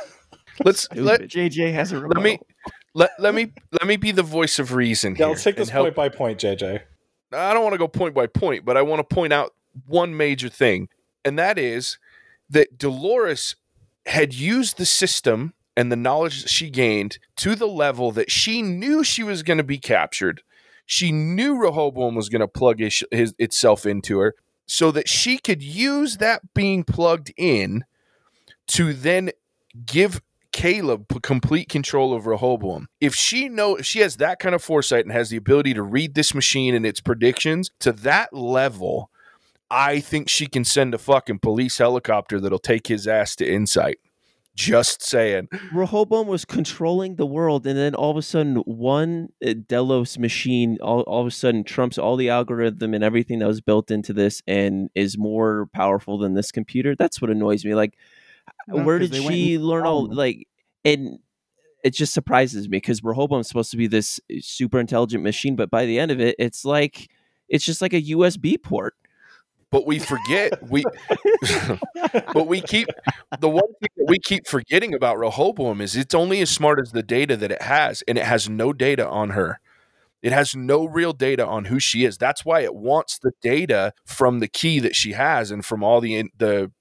Let's 0.64 0.88
let. 0.94 1.22
JJ 1.22 1.74
has 1.74 1.92
a 1.92 2.00
remote. 2.00 2.16
let 2.16 2.24
me 2.24 2.40
let, 2.94 3.12
let 3.20 3.36
me 3.36 3.54
let 3.72 3.88
me 3.88 3.96
be 3.96 4.12
the 4.12 4.24
voice 4.24 4.60
of 4.60 4.74
reason 4.74 5.14
yeah. 5.14 5.18
here. 5.18 5.28
Let's 5.28 5.44
take 5.44 5.56
and 5.56 5.62
this 5.62 5.70
help- 5.70 5.86
point 5.86 5.96
by 5.96 6.10
point, 6.10 6.40
JJ. 6.40 6.82
I 7.34 7.54
don't 7.54 7.64
want 7.64 7.74
to 7.74 7.78
go 7.78 7.88
point 7.90 8.16
by 8.16 8.28
point, 8.28 8.64
but 8.64 8.78
I 8.78 8.82
want 8.82 9.08
to 9.08 9.16
point 9.16 9.34
out 9.34 9.54
one 9.86 10.16
major 10.16 10.50
thing, 10.50 10.90
and 11.24 11.38
that 11.38 11.58
is 11.58 11.98
that 12.50 12.78
Dolores 12.78 13.56
had 14.06 14.34
used 14.34 14.78
the 14.78 14.86
system 14.86 15.54
and 15.76 15.92
the 15.92 15.96
knowledge 15.96 16.42
that 16.42 16.50
she 16.50 16.70
gained 16.70 17.20
to 17.38 17.56
the 17.56 17.68
level 17.68 18.12
that 18.12 18.32
she 18.32 18.62
knew 18.62 19.04
she 19.04 19.24
was 19.24 19.44
going 19.44 19.58
to 19.58 19.64
be 19.64 19.78
captured. 19.78 20.42
She 20.86 21.12
knew 21.12 21.56
Rehoboam 21.56 22.16
was 22.16 22.30
going 22.30 22.40
to 22.40 22.48
plug 22.48 22.80
his, 22.80 23.04
his, 23.12 23.36
itself 23.38 23.86
into 23.86 24.20
her 24.20 24.34
so 24.66 24.92
that 24.92 25.10
she 25.10 25.38
could 25.38 25.62
use 25.62 26.18
that 26.18 26.54
being 26.54 26.84
plugged 26.84 27.34
in 27.38 27.84
to 28.68 28.94
then 28.94 29.32
give 29.86 30.22
Caleb 30.52 31.22
complete 31.22 31.70
control 31.70 32.14
of 32.14 32.26
Rehoboam. 32.26 32.88
If 33.00 33.14
she 33.14 33.48
know 33.48 33.76
if 33.76 33.86
she 33.86 34.00
has 34.00 34.18
that 34.18 34.40
kind 34.40 34.56
of 34.56 34.64
foresight 34.64 35.06
and 35.06 35.12
has 35.12 35.30
the 35.30 35.38
ability 35.38 35.74
to 35.76 35.84
read 35.84 36.16
this 36.16 36.34
machine 36.34 36.74
and 36.74 36.86
its 36.86 37.00
predictions 37.00 37.70
to 37.82 37.92
that 37.92 38.34
level, 38.34 39.12
I 39.70 40.00
think 40.00 40.30
she 40.30 40.48
can 40.48 40.64
send 40.64 40.94
a 40.94 40.98
fucking 40.98 41.40
police 41.40 41.78
helicopter 41.78 42.40
that'll 42.40 42.60
take 42.60 42.88
his 42.88 43.08
ass 43.08 43.36
to 43.38 43.46
Incite. 43.46 44.00
Just 44.56 45.04
saying. 45.04 45.50
rehoboam 45.72 46.26
was 46.26 46.44
controlling 46.44 47.16
the 47.18 47.28
world 47.28 47.68
and 47.68 47.78
then 47.78 47.94
all 47.94 48.10
of 48.10 48.18
a 48.18 48.24
sudden 48.24 48.56
one 48.66 49.30
uh, 49.46 49.54
delos 49.68 50.18
machine 50.18 50.80
all, 50.82 51.02
all 51.02 51.22
of 51.22 51.28
a 51.28 51.32
sudden 51.32 51.64
trumps 51.64 52.00
all 52.00 52.16
the 52.16 52.30
algorithm 52.30 52.96
and 52.96 53.04
everything 53.04 53.38
that 53.38 53.46
was 53.48 53.62
built 53.62 53.92
into 53.92 54.14
this 54.14 54.42
and 54.48 54.90
is 54.96 55.16
more 55.16 55.68
powerful 55.74 56.18
than 56.18 56.34
this 56.34 56.52
computer 56.52 56.96
that's 56.96 57.22
what 57.22 57.30
annoys 57.30 57.64
me 57.66 57.76
like 57.76 57.96
No, 58.68 58.84
where 58.84 58.98
'cause 58.98 59.12
did 59.12 59.22
she 59.32 59.60
learn 59.60 59.86
all 59.86 60.12
like 60.12 60.48
and 60.84 61.20
it 61.84 61.92
just 61.92 62.12
surprises 62.14 62.68
me 62.68 62.78
because 62.78 63.04
Rehoboam's 63.04 63.48
supposed 63.48 63.70
to 63.72 63.78
be 63.78 63.86
this 63.86 64.20
uh, 64.32 64.38
super 64.42 64.80
intelligent 64.80 65.24
machine, 65.24 65.56
but 65.56 65.70
by 65.70 65.86
the 65.86 66.00
end 66.00 66.10
of 66.12 66.20
it, 66.20 66.36
it's 66.40 66.66
like 66.66 67.12
it's 67.48 67.64
just 67.64 67.82
like 67.82 67.94
a 67.94 68.02
USB 68.02 68.62
port. 68.62 68.96
But 69.70 69.86
we 69.86 70.00
forget 70.00 70.54
we 70.70 70.84
but 72.34 72.48
we 72.48 72.62
keep 72.62 72.88
the 73.40 73.50
one 73.50 73.68
thing 73.68 73.90
that 73.98 74.06
we 74.08 74.18
keep 74.20 74.48
forgetting 74.48 74.94
about 74.94 75.18
Rehoboam 75.20 75.82
is 75.82 75.96
it's 75.96 76.16
only 76.16 76.40
as 76.42 76.50
smart 76.50 76.80
as 76.80 76.92
the 76.92 77.04
data 77.04 77.36
that 77.38 77.52
it 77.52 77.62
has, 77.62 78.02
and 78.08 78.18
it 78.18 78.26
has 78.26 78.50
no 78.50 78.72
data 78.74 79.08
on 79.08 79.32
her. 79.32 79.60
It 80.24 80.32
has 80.34 80.56
no 80.56 80.86
real 80.86 81.14
data 81.14 81.46
on 81.46 81.66
who 81.66 81.80
she 81.80 82.06
is. 82.06 82.18
That's 82.18 82.46
why 82.46 82.62
it 82.62 82.76
wants 82.76 83.20
the 83.20 83.32
data 83.42 83.94
from 84.06 84.40
the 84.40 84.48
key 84.48 84.80
that 84.80 84.96
she 84.96 85.14
has 85.14 85.52
and 85.52 85.66
from 85.66 85.84
all 85.84 86.02
the 86.02 86.26
the 86.38 86.72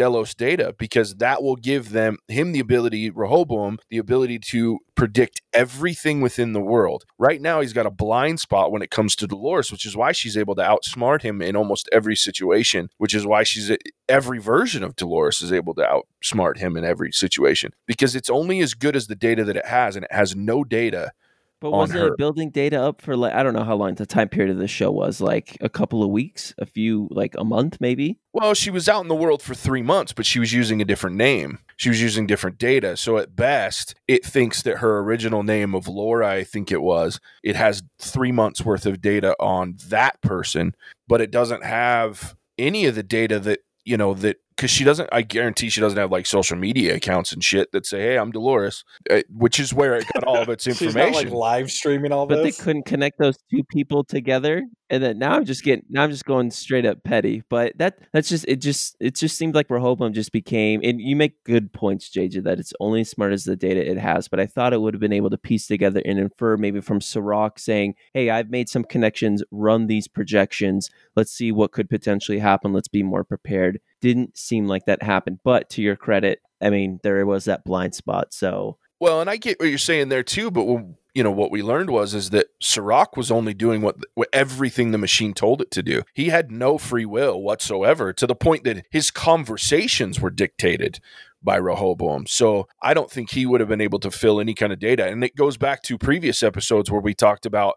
Delos 0.00 0.34
data 0.34 0.74
because 0.78 1.16
that 1.16 1.42
will 1.42 1.56
give 1.56 1.90
them 1.90 2.16
him 2.26 2.52
the 2.52 2.58
ability, 2.58 3.10
Rehoboam, 3.10 3.78
the 3.90 3.98
ability 3.98 4.38
to 4.38 4.78
predict 4.94 5.42
everything 5.52 6.22
within 6.22 6.54
the 6.54 6.60
world. 6.60 7.04
Right 7.18 7.38
now, 7.38 7.60
he's 7.60 7.74
got 7.74 7.84
a 7.84 7.90
blind 7.90 8.40
spot 8.40 8.72
when 8.72 8.80
it 8.80 8.90
comes 8.90 9.14
to 9.16 9.26
Dolores, 9.26 9.70
which 9.70 9.84
is 9.84 9.98
why 9.98 10.12
she's 10.12 10.38
able 10.38 10.54
to 10.54 10.62
outsmart 10.62 11.20
him 11.20 11.42
in 11.42 11.54
almost 11.54 11.86
every 11.92 12.16
situation. 12.16 12.88
Which 12.96 13.14
is 13.14 13.26
why 13.26 13.42
she's 13.42 13.70
every 14.08 14.38
version 14.38 14.82
of 14.82 14.96
Dolores 14.96 15.42
is 15.42 15.52
able 15.52 15.74
to 15.74 15.82
outsmart 15.82 16.56
him 16.56 16.78
in 16.78 16.84
every 16.84 17.12
situation 17.12 17.72
because 17.86 18.16
it's 18.16 18.30
only 18.30 18.60
as 18.60 18.72
good 18.72 18.96
as 18.96 19.06
the 19.06 19.14
data 19.14 19.44
that 19.44 19.58
it 19.58 19.66
has, 19.66 19.96
and 19.96 20.06
it 20.06 20.12
has 20.14 20.34
no 20.34 20.64
data 20.64 21.12
But 21.60 21.72
wasn't 21.72 22.00
her. 22.00 22.08
it 22.08 22.16
building 22.16 22.50
data 22.50 22.80
up 22.80 23.02
for 23.02 23.16
like 23.16 23.34
I 23.34 23.42
don't 23.42 23.54
know 23.54 23.64
how 23.64 23.76
long 23.76 23.94
the 23.94 24.06
time 24.06 24.28
period 24.28 24.50
of 24.50 24.58
the 24.58 24.68
show 24.68 24.90
was, 24.90 25.20
like 25.20 25.58
a 25.60 25.68
couple 25.68 26.02
of 26.02 26.10
weeks, 26.10 26.54
a 26.58 26.66
few 26.66 27.08
like 27.10 27.34
a 27.36 27.44
month 27.44 27.76
maybe? 27.80 28.18
Well, 28.32 28.54
she 28.54 28.70
was 28.70 28.88
out 28.88 29.02
in 29.02 29.08
the 29.08 29.14
world 29.14 29.42
for 29.42 29.54
three 29.54 29.82
months, 29.82 30.12
but 30.12 30.24
she 30.24 30.38
was 30.38 30.52
using 30.52 30.80
a 30.80 30.84
different 30.84 31.16
name. 31.16 31.58
She 31.76 31.88
was 31.88 32.00
using 32.00 32.26
different 32.26 32.58
data. 32.58 32.96
So 32.96 33.18
at 33.18 33.36
best, 33.36 33.94
it 34.08 34.24
thinks 34.24 34.62
that 34.62 34.78
her 34.78 34.98
original 35.00 35.42
name 35.42 35.74
of 35.74 35.88
Laura, 35.88 36.28
I 36.28 36.44
think 36.44 36.70
it 36.70 36.82
was, 36.82 37.20
it 37.42 37.56
has 37.56 37.82
three 37.98 38.32
months 38.32 38.64
worth 38.64 38.86
of 38.86 39.00
data 39.00 39.34
on 39.40 39.76
that 39.88 40.20
person, 40.22 40.74
but 41.08 41.20
it 41.20 41.30
doesn't 41.30 41.64
have 41.64 42.36
any 42.56 42.86
of 42.86 42.94
the 42.94 43.02
data 43.02 43.38
that, 43.40 43.60
you 43.84 43.96
know, 43.96 44.14
that 44.14 44.36
because 44.60 44.70
she 44.70 44.84
doesn't, 44.84 45.08
I 45.10 45.22
guarantee 45.22 45.70
she 45.70 45.80
doesn't 45.80 45.98
have 45.98 46.12
like 46.12 46.26
social 46.26 46.54
media 46.54 46.94
accounts 46.96 47.32
and 47.32 47.42
shit 47.42 47.72
that 47.72 47.86
say, 47.86 48.02
hey, 48.02 48.18
I'm 48.18 48.30
Dolores, 48.30 48.84
uh, 49.08 49.22
which 49.30 49.58
is 49.58 49.72
where 49.72 49.94
it 49.96 50.04
got 50.12 50.24
all 50.24 50.36
of 50.36 50.50
its 50.50 50.64
She's 50.64 50.82
not 50.94 51.06
information. 51.08 51.30
like 51.30 51.32
live 51.32 51.70
streaming 51.70 52.12
all 52.12 52.26
But 52.26 52.42
this. 52.42 52.58
they 52.58 52.62
couldn't 52.62 52.84
connect 52.84 53.18
those 53.18 53.38
two 53.50 53.64
people 53.64 54.04
together. 54.04 54.62
And 54.90 55.02
then 55.02 55.18
now 55.18 55.36
I'm 55.36 55.44
just 55.44 55.62
getting 55.62 55.84
now 55.88 56.02
I'm 56.02 56.10
just 56.10 56.24
going 56.24 56.50
straight 56.50 56.84
up 56.84 57.04
petty. 57.04 57.42
But 57.48 57.78
that 57.78 57.98
that's 58.12 58.28
just 58.28 58.44
it 58.48 58.56
just 58.56 58.96
it 59.00 59.14
just 59.14 59.38
seemed 59.38 59.54
like 59.54 59.70
Rehoboam 59.70 60.12
just 60.12 60.32
became 60.32 60.80
and 60.82 61.00
you 61.00 61.14
make 61.14 61.42
good 61.44 61.72
points, 61.72 62.10
JJ, 62.10 62.42
that 62.42 62.58
it's 62.58 62.72
only 62.80 63.02
as 63.02 63.08
smart 63.08 63.32
as 63.32 63.44
the 63.44 63.54
data 63.54 63.88
it 63.88 63.98
has. 63.98 64.26
But 64.26 64.40
I 64.40 64.46
thought 64.46 64.72
it 64.72 64.80
would 64.80 64.92
have 64.92 65.00
been 65.00 65.12
able 65.12 65.30
to 65.30 65.38
piece 65.38 65.68
together 65.68 66.02
and 66.04 66.18
infer 66.18 66.56
maybe 66.56 66.80
from 66.80 67.00
Serac 67.00 67.60
saying, 67.60 67.94
Hey, 68.14 68.30
I've 68.30 68.50
made 68.50 68.68
some 68.68 68.82
connections, 68.82 69.44
run 69.52 69.86
these 69.86 70.08
projections, 70.08 70.90
let's 71.14 71.30
see 71.32 71.52
what 71.52 71.70
could 71.70 71.88
potentially 71.88 72.40
happen, 72.40 72.72
let's 72.72 72.88
be 72.88 73.04
more 73.04 73.22
prepared. 73.22 73.78
Didn't 74.00 74.36
seem 74.36 74.66
like 74.66 74.86
that 74.86 75.02
happened. 75.02 75.40
But 75.44 75.70
to 75.70 75.82
your 75.82 75.96
credit, 75.96 76.40
I 76.60 76.70
mean, 76.70 77.00
there 77.02 77.24
was 77.26 77.44
that 77.46 77.64
blind 77.64 77.94
spot. 77.94 78.32
So 78.32 78.78
Well, 79.00 79.20
and 79.20 79.30
I 79.30 79.36
get 79.36 79.58
what 79.58 79.68
you're 79.68 79.78
saying 79.78 80.10
there 80.10 80.22
too, 80.22 80.50
but 80.50 80.64
when, 80.64 80.96
you 81.14 81.22
know 81.22 81.30
what 81.30 81.50
we 81.50 81.62
learned 81.62 81.90
was 81.90 82.14
is 82.14 82.30
that 82.30 82.48
Serac 82.60 83.16
was 83.16 83.30
only 83.30 83.54
doing 83.54 83.82
what, 83.82 83.96
what 84.14 84.28
everything 84.32 84.90
the 84.90 84.98
machine 84.98 85.32
told 85.32 85.60
it 85.60 85.70
to 85.72 85.82
do. 85.82 86.02
He 86.14 86.26
had 86.26 86.52
no 86.52 86.78
free 86.78 87.06
will 87.06 87.42
whatsoever, 87.42 88.12
to 88.12 88.26
the 88.26 88.34
point 88.34 88.64
that 88.64 88.84
his 88.90 89.10
conversations 89.10 90.20
were 90.20 90.30
dictated 90.30 91.00
by 91.42 91.56
Rehoboam. 91.56 92.26
So 92.26 92.68
I 92.82 92.94
don't 92.94 93.10
think 93.10 93.30
he 93.30 93.46
would 93.46 93.60
have 93.60 93.68
been 93.68 93.80
able 93.80 93.98
to 94.00 94.10
fill 94.10 94.40
any 94.40 94.54
kind 94.54 94.72
of 94.72 94.78
data. 94.78 95.06
And 95.06 95.24
it 95.24 95.34
goes 95.34 95.56
back 95.56 95.82
to 95.84 95.98
previous 95.98 96.42
episodes 96.42 96.90
where 96.90 97.00
we 97.00 97.14
talked 97.14 97.46
about, 97.46 97.76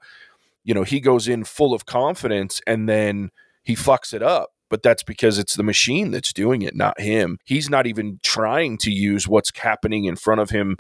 you 0.63 0.73
know, 0.73 0.83
he 0.83 0.99
goes 0.99 1.27
in 1.27 1.45
full 1.45 1.73
of 1.73 1.85
confidence 1.85 2.61
and 2.67 2.87
then 2.87 3.31
he 3.63 3.75
fucks 3.75 4.13
it 4.13 4.21
up. 4.21 4.52
But 4.70 4.82
that's 4.82 5.03
because 5.03 5.38
it's 5.38 5.55
the 5.55 5.63
machine 5.63 6.12
that's 6.12 6.34
doing 6.34 6.62
it, 6.62 6.75
not 6.75 7.00
him. 7.00 7.38
He's 7.46 7.70
not 7.70 7.86
even 7.86 8.20
trying 8.24 8.77
to 8.79 8.91
use 8.91 9.27
what's 9.27 9.55
happening 9.58 10.05
in 10.05 10.15
front 10.15 10.41
of 10.41 10.50
him 10.50 10.77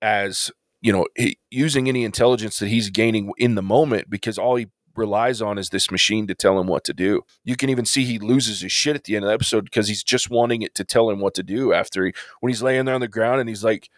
as 0.00 0.50
you 0.80 0.92
know 0.92 1.06
using 1.50 1.88
any 1.88 2.04
intelligence 2.04 2.58
that 2.58 2.68
he's 2.68 2.90
gaining 2.90 3.32
in 3.38 3.54
the 3.54 3.62
moment 3.62 4.10
because 4.10 4.38
all 4.38 4.56
he 4.56 4.66
relies 4.96 5.40
on 5.40 5.58
is 5.58 5.70
this 5.70 5.90
machine 5.90 6.26
to 6.26 6.34
tell 6.34 6.58
him 6.58 6.66
what 6.66 6.84
to 6.84 6.92
do. 6.92 7.22
You 7.44 7.56
can 7.56 7.70
even 7.70 7.84
see 7.84 8.04
he 8.04 8.18
loses 8.18 8.60
his 8.60 8.72
shit 8.72 8.96
at 8.96 9.04
the 9.04 9.16
end 9.16 9.24
of 9.24 9.28
the 9.28 9.34
episode 9.34 9.64
because 9.64 9.88
he's 9.88 10.02
just 10.02 10.30
wanting 10.30 10.62
it 10.62 10.74
to 10.74 10.84
tell 10.84 11.08
him 11.10 11.20
what 11.20 11.34
to 11.34 11.42
do 11.42 11.72
after 11.72 12.06
he 12.06 12.12
when 12.40 12.50
he's 12.50 12.62
laying 12.62 12.84
there 12.84 12.94
on 12.94 13.00
the 13.00 13.08
ground 13.08 13.40
and 13.40 13.48
he's 13.48 13.64
like 13.64 13.88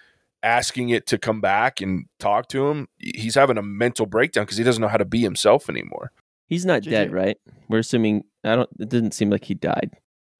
asking 0.43 0.91
it 0.91 1.07
to 1.07 1.19
come 1.19 1.41
back 1.41 1.81
and 1.81 2.07
talk 2.19 2.49
to 2.49 2.69
him. 2.69 2.87
He's 2.99 3.35
having 3.35 3.59
a 3.59 3.63
mental 3.63 4.07
breakdown 4.07 4.45
because 4.45 4.59
he 4.59 4.65
doesn't 4.65 4.81
know 4.81 4.89
how 4.89 4.99
to 4.99 5.05
be 5.05 5.21
himself 5.21 5.69
anymore. 5.69 6.13
He's 6.55 6.65
not 6.67 6.83
JJ. 6.83 6.91
dead, 6.91 7.13
right? 7.13 7.37
We're 7.69 7.79
assuming 7.81 8.25
I 8.45 8.57
don't 8.57 8.71
it 8.79 8.89
didn't 8.89 9.13
seem 9.13 9.31
like 9.31 9.45
he 9.45 9.55
died. 9.55 9.91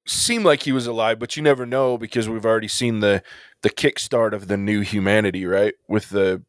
Seemed 0.07 0.45
like 0.45 0.63
he 0.63 0.73
was 0.73 0.87
alive, 0.87 1.19
but 1.19 1.37
you 1.37 1.43
never 1.43 1.65
know 1.65 1.97
because 1.99 2.29
we've 2.29 2.45
already 2.45 2.69
seen 2.69 3.01
the 3.01 3.23
the 3.63 3.71
kickstart 3.71 4.33
of 4.33 4.49
the 4.49 4.57
new 4.57 4.81
humanity, 4.83 5.47
right? 5.47 5.75
With 5.89 6.11
the 6.11 6.43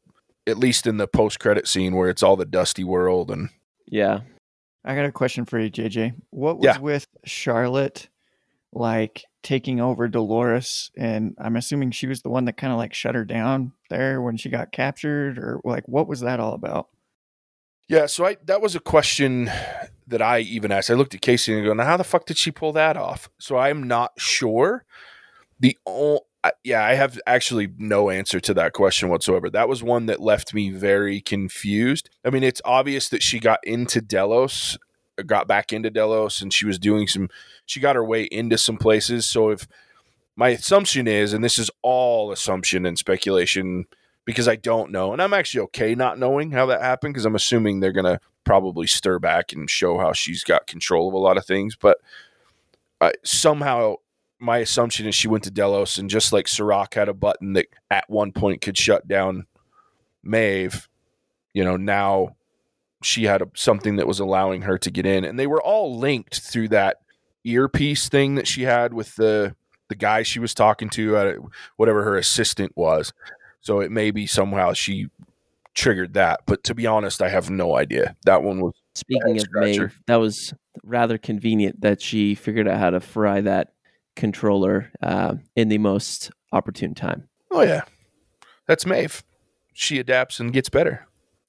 at 0.47 0.57
least 0.57 0.85
in 0.85 0.97
the 0.97 1.07
post 1.07 1.39
credit 1.39 1.67
scene 1.67 1.95
where 1.95 2.09
it's 2.09 2.21
all 2.21 2.35
the 2.35 2.45
dusty 2.45 2.83
world 2.83 3.31
and 3.31 3.49
Yeah. 3.87 4.21
I 4.83 4.93
got 4.93 5.05
a 5.05 5.11
question 5.11 5.45
for 5.45 5.57
you, 5.59 5.69
JJ. 5.71 6.13
What 6.29 6.57
was 6.59 6.65
Yeah. 6.65 6.77
with 6.79 7.07
Charlotte 7.25 8.09
like 8.73 9.23
taking 9.41 9.79
over 9.79 10.07
Dolores? 10.07 10.91
And 10.97 11.35
I'm 11.39 11.55
assuming 11.55 11.91
she 11.91 12.07
was 12.07 12.21
the 12.21 12.29
one 12.29 12.45
that 12.45 12.57
kind 12.57 12.71
of 12.73 12.77
like 12.77 12.93
shut 12.93 13.15
her 13.15 13.25
down 13.25 13.71
there 13.89 14.21
when 14.21 14.37
she 14.37 14.49
got 14.49 14.71
captured, 14.71 15.37
or 15.39 15.61
like 15.63 15.87
what 15.87 16.07
was 16.07 16.19
that 16.19 16.39
all 16.39 16.53
about? 16.53 16.89
Yeah, 17.87 18.07
so 18.07 18.25
I 18.25 18.37
that 18.45 18.61
was 18.61 18.75
a 18.75 18.79
question 18.79 19.49
that 20.07 20.21
I 20.21 20.39
even 20.39 20.71
asked. 20.71 20.89
I 20.89 20.95
looked 20.95 21.13
at 21.15 21.21
Casey 21.21 21.53
and 21.53 21.61
I 21.61 21.65
go, 21.65 21.73
"Now, 21.73 21.85
how 21.85 21.97
the 21.97 22.03
fuck 22.03 22.25
did 22.25 22.37
she 22.37 22.51
pull 22.51 22.73
that 22.73 22.97
off?" 22.97 23.29
So 23.39 23.57
I'm 23.57 23.83
not 23.83 24.13
sure. 24.17 24.85
The 25.59 25.77
o- 25.85 26.25
I- 26.43 26.51
yeah, 26.63 26.83
I 26.83 26.93
have 26.95 27.19
actually 27.27 27.69
no 27.77 28.09
answer 28.09 28.39
to 28.39 28.53
that 28.55 28.73
question 28.73 29.09
whatsoever. 29.09 29.49
That 29.49 29.69
was 29.69 29.81
one 29.83 30.05
that 30.07 30.21
left 30.21 30.53
me 30.53 30.69
very 30.71 31.21
confused. 31.21 32.09
I 32.23 32.29
mean, 32.29 32.43
it's 32.43 32.61
obvious 32.65 33.09
that 33.09 33.23
she 33.23 33.39
got 33.39 33.59
into 33.63 34.01
Delos, 34.01 34.77
got 35.25 35.47
back 35.47 35.71
into 35.73 35.89
Delos, 35.89 36.41
and 36.41 36.53
she 36.53 36.65
was 36.65 36.77
doing 36.79 37.07
some. 37.07 37.29
She 37.65 37.79
got 37.79 37.95
her 37.95 38.03
way 38.05 38.23
into 38.25 38.57
some 38.57 38.77
places. 38.77 39.25
So 39.27 39.49
if 39.49 39.67
my 40.35 40.49
assumption 40.49 41.07
is, 41.07 41.33
and 41.33 41.43
this 41.43 41.57
is 41.59 41.71
all 41.81 42.31
assumption 42.31 42.85
and 42.85 42.97
speculation 42.97 43.85
because 44.25 44.47
I 44.47 44.55
don't 44.55 44.91
know, 44.91 45.13
and 45.13 45.21
I'm 45.21 45.33
actually 45.33 45.61
okay 45.65 45.95
not 45.95 46.19
knowing 46.19 46.51
how 46.51 46.65
that 46.67 46.81
happened 46.81 47.13
because 47.13 47.25
I'm 47.25 47.35
assuming 47.35 47.79
they're 47.79 47.91
gonna 47.91 48.19
probably 48.43 48.87
stir 48.87 49.19
back 49.19 49.53
and 49.53 49.69
show 49.69 49.97
how 49.97 50.13
she's 50.13 50.43
got 50.43 50.67
control 50.67 51.07
of 51.07 51.13
a 51.13 51.17
lot 51.17 51.37
of 51.37 51.45
things, 51.45 51.75
but 51.75 51.99
somehow 53.23 53.95
my 54.39 54.57
assumption 54.59 55.07
is 55.07 55.15
she 55.15 55.27
went 55.27 55.43
to 55.43 55.51
Delos 55.51 55.97
and 55.97 56.09
just 56.09 56.33
like 56.33 56.47
Serac 56.47 56.93
had 56.93 57.09
a 57.09 57.13
button 57.13 57.53
that 57.53 57.67
at 57.89 58.09
one 58.09 58.31
point 58.31 58.61
could 58.61 58.77
shut 58.77 59.07
down 59.07 59.45
Maeve, 60.23 60.89
you 61.53 61.63
know, 61.63 61.77
now 61.77 62.35
she 63.03 63.23
had 63.25 63.41
a, 63.41 63.47
something 63.55 63.95
that 63.97 64.07
was 64.07 64.19
allowing 64.19 64.63
her 64.63 64.77
to 64.79 64.91
get 64.91 65.05
in, 65.05 65.23
and 65.23 65.39
they 65.39 65.47
were 65.47 65.61
all 65.61 65.97
linked 65.97 66.41
through 66.41 66.69
that 66.69 66.97
earpiece 67.43 68.09
thing 68.09 68.35
that 68.35 68.47
she 68.47 68.63
had 68.63 68.93
with 68.93 69.15
the 69.15 69.55
the 69.87 69.95
guy 69.95 70.23
she 70.23 70.39
was 70.39 70.55
talking 70.55 70.89
to, 70.89 71.15
uh, 71.15 71.33
whatever 71.77 72.03
her 72.03 72.17
assistant 72.17 72.71
was. 72.75 73.13
So 73.65 73.79
it 73.79 73.89
may 73.89 74.11
be 74.11 74.27
somehow 74.27 74.73
she 74.73 75.07
triggered 75.73 76.13
that, 76.13 76.41
but 76.45 76.63
to 76.65 76.75
be 76.75 76.85
honest, 76.85 77.19
I 77.19 77.29
have 77.29 77.49
no 77.49 77.75
idea. 77.75 78.15
That 78.25 78.43
one 78.43 78.61
was 78.61 78.73
Speaking 78.93 79.39
of. 79.39 79.47
Maeve, 79.53 79.99
that 80.05 80.17
was 80.17 80.53
rather 80.83 81.17
convenient 81.17 81.81
that 81.81 81.99
she 81.99 82.35
figured 82.35 82.67
out 82.67 82.79
how 82.79 82.91
to 82.91 82.99
fry 82.99 83.41
that 83.41 83.73
controller 84.15 84.91
uh, 85.01 85.35
in 85.55 85.69
the 85.69 85.79
most 85.79 86.29
opportune 86.51 86.93
time. 86.93 87.27
Oh 87.49 87.63
yeah, 87.63 87.81
that's 88.67 88.85
Maeve. 88.85 89.23
She 89.73 89.97
adapts 89.97 90.39
and 90.39 90.53
gets 90.53 90.69
better. 90.69 91.07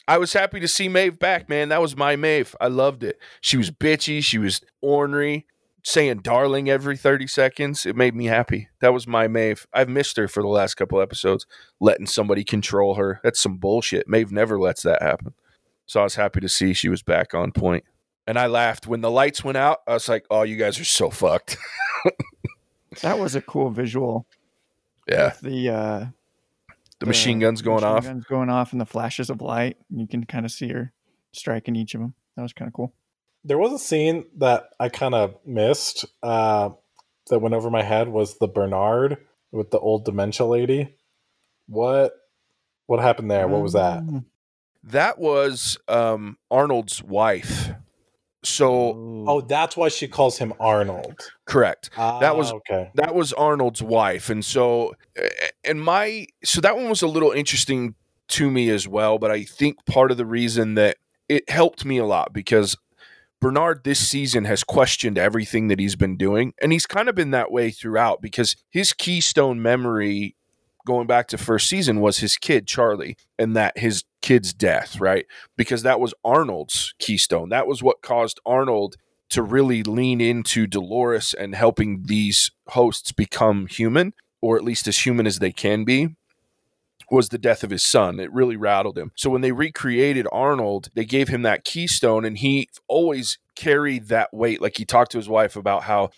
I 0.08 0.16
was 0.16 0.32
happy 0.32 0.58
to 0.60 0.68
see 0.68 0.88
Maeve 0.88 1.18
back, 1.18 1.50
man. 1.50 1.68
That 1.68 1.82
was 1.82 1.96
my 1.96 2.16
Maeve. 2.16 2.56
I 2.60 2.68
loved 2.68 3.04
it. 3.04 3.20
She 3.42 3.58
was 3.58 3.70
bitchy. 3.70 4.24
She 4.24 4.38
was 4.38 4.62
ornery, 4.80 5.46
saying 5.86 6.18
"darling" 6.18 6.68
every 6.68 6.96
thirty 6.96 7.28
seconds. 7.28 7.86
It 7.86 7.94
made 7.94 8.14
me 8.14 8.26
happy. 8.26 8.68
That 8.80 8.92
was 8.92 9.06
my 9.06 9.28
Maeve. 9.28 9.66
I've 9.72 9.88
missed 9.88 10.16
her 10.16 10.26
for 10.26 10.42
the 10.42 10.48
last 10.48 10.74
couple 10.74 11.00
episodes, 11.00 11.46
letting 11.80 12.06
somebody 12.06 12.42
control 12.42 12.96
her. 12.96 13.20
That's 13.22 13.40
some 13.40 13.56
bullshit. 13.56 14.08
Maeve 14.08 14.32
never 14.32 14.58
lets 14.58 14.82
that 14.82 15.00
happen. 15.00 15.34
So 15.86 16.00
I 16.00 16.02
was 16.02 16.16
happy 16.16 16.40
to 16.40 16.48
see 16.48 16.72
she 16.72 16.88
was 16.88 17.02
back 17.02 17.32
on 17.34 17.52
point. 17.52 17.84
And 18.26 18.36
I 18.36 18.46
laughed 18.48 18.88
when 18.88 19.02
the 19.02 19.10
lights 19.10 19.44
went 19.44 19.56
out. 19.56 19.78
I 19.86 19.92
was 19.92 20.08
like, 20.08 20.26
"Oh, 20.30 20.42
you 20.42 20.56
guys 20.56 20.80
are 20.80 20.84
so 20.84 21.10
fucked." 21.10 21.56
That 23.02 23.18
was 23.18 23.34
a 23.34 23.42
cool 23.42 23.70
visual. 23.70 24.26
yeah, 25.06 25.26
with 25.26 25.40
the 25.40 25.68
uh, 25.68 26.06
the 26.98 27.06
machine 27.06 27.38
guns 27.38 27.60
going 27.60 27.82
machine 27.82 27.88
off. 27.96 28.04
guns 28.04 28.24
going 28.24 28.48
off, 28.48 28.72
and 28.72 28.80
the 28.80 28.86
flashes 28.86 29.28
of 29.28 29.42
light. 29.42 29.76
You 29.90 30.06
can 30.06 30.24
kind 30.24 30.46
of 30.46 30.52
see 30.52 30.68
her 30.68 30.92
striking 31.32 31.76
each 31.76 31.94
of 31.94 32.00
them. 32.00 32.14
That 32.36 32.42
was 32.42 32.52
kind 32.52 32.68
of 32.68 32.72
cool. 32.72 32.94
There 33.46 33.58
was 33.58 33.72
a 33.72 33.78
scene 33.78 34.24
that 34.38 34.70
I 34.80 34.88
kind 34.88 35.14
of 35.14 35.36
missed 35.46 36.04
uh, 36.22 36.70
that 37.30 37.38
went 37.38 37.54
over 37.54 37.70
my 37.70 37.82
head 37.82 38.08
was 38.08 38.38
the 38.38 38.48
Bernard 38.48 39.18
with 39.52 39.70
the 39.70 39.78
old 39.78 40.04
dementia 40.04 40.46
lady. 40.46 40.96
What 41.68 42.12
what 42.86 43.00
happened 43.00 43.30
there? 43.30 43.46
What 43.48 43.62
was 43.62 43.72
that? 43.74 43.98
Um, 43.98 44.26
That 44.84 45.18
was 45.18 45.78
um, 45.88 46.38
Arnold's 46.50 47.02
wife. 47.02 47.70
So 48.44 49.24
Oh, 49.26 49.40
that's 49.40 49.76
why 49.76 49.88
she 49.88 50.06
calls 50.06 50.38
him 50.38 50.52
Arnold. 50.60 51.20
correct. 51.46 51.90
That 51.96 52.36
was- 52.36 52.52
okay. 52.52 52.90
That 52.94 53.14
was 53.14 53.32
Arnold's 53.32 53.82
wife, 53.82 54.28
and 54.30 54.44
so 54.44 54.94
and 55.64 55.80
my 55.82 56.26
so 56.44 56.60
that 56.60 56.76
one 56.76 56.88
was 56.88 57.02
a 57.02 57.08
little 57.08 57.30
interesting 57.32 57.94
to 58.28 58.50
me 58.50 58.70
as 58.70 58.86
well. 58.88 59.18
But 59.18 59.30
I 59.30 59.44
think 59.44 59.84
part 59.86 60.10
of 60.10 60.16
the 60.16 60.26
reason 60.26 60.74
that 60.74 60.96
it 61.28 61.48
helped 61.50 61.84
me 61.84 61.98
a 61.98 62.04
lot 62.04 62.32
because 62.32 62.76
Bernard 63.40 63.84
this 63.84 64.06
season 64.06 64.44
has 64.44 64.64
questioned 64.64 65.18
everything 65.18 65.68
that 65.68 65.78
he's 65.78 65.96
been 65.96 66.16
doing. 66.16 66.54
And 66.60 66.72
he's 66.72 66.86
kind 66.86 67.08
of 67.08 67.14
been 67.14 67.32
that 67.32 67.50
way 67.50 67.70
throughout 67.70 68.22
because 68.22 68.56
his 68.70 68.92
keystone 68.92 69.60
memory 69.60 70.36
going 70.86 71.06
back 71.06 71.28
to 71.28 71.38
first 71.38 71.68
season 71.68 72.00
was 72.00 72.18
his 72.18 72.36
kid, 72.36 72.66
Charlie, 72.66 73.16
and 73.38 73.56
that 73.56 73.76
his 73.78 74.04
kid's 74.22 74.54
death, 74.54 75.00
right? 75.00 75.26
Because 75.56 75.82
that 75.82 76.00
was 76.00 76.14
Arnold's 76.24 76.94
keystone. 76.98 77.48
That 77.50 77.66
was 77.66 77.82
what 77.82 78.02
caused 78.02 78.40
Arnold 78.46 78.96
to 79.30 79.42
really 79.42 79.82
lean 79.82 80.20
into 80.20 80.66
Dolores 80.66 81.34
and 81.34 81.54
helping 81.54 82.04
these 82.06 82.52
hosts 82.68 83.10
become 83.10 83.66
human, 83.66 84.14
or 84.40 84.56
at 84.56 84.64
least 84.64 84.86
as 84.86 85.04
human 85.04 85.26
as 85.26 85.40
they 85.40 85.50
can 85.52 85.84
be 85.84 86.14
was 87.10 87.28
the 87.28 87.38
death 87.38 87.62
of 87.62 87.70
his 87.70 87.84
son. 87.84 88.18
It 88.18 88.32
really 88.32 88.56
rattled 88.56 88.98
him. 88.98 89.12
So 89.16 89.30
when 89.30 89.40
they 89.40 89.52
recreated 89.52 90.26
Arnold, 90.32 90.90
they 90.94 91.04
gave 91.04 91.28
him 91.28 91.42
that 91.42 91.64
keystone 91.64 92.24
and 92.24 92.38
he 92.38 92.68
always 92.88 93.38
carried 93.54 94.08
that 94.08 94.32
weight. 94.32 94.60
Like 94.60 94.76
he 94.76 94.84
talked 94.84 95.12
to 95.12 95.18
his 95.18 95.28
wife 95.28 95.56
about 95.56 95.84
how 95.84 96.10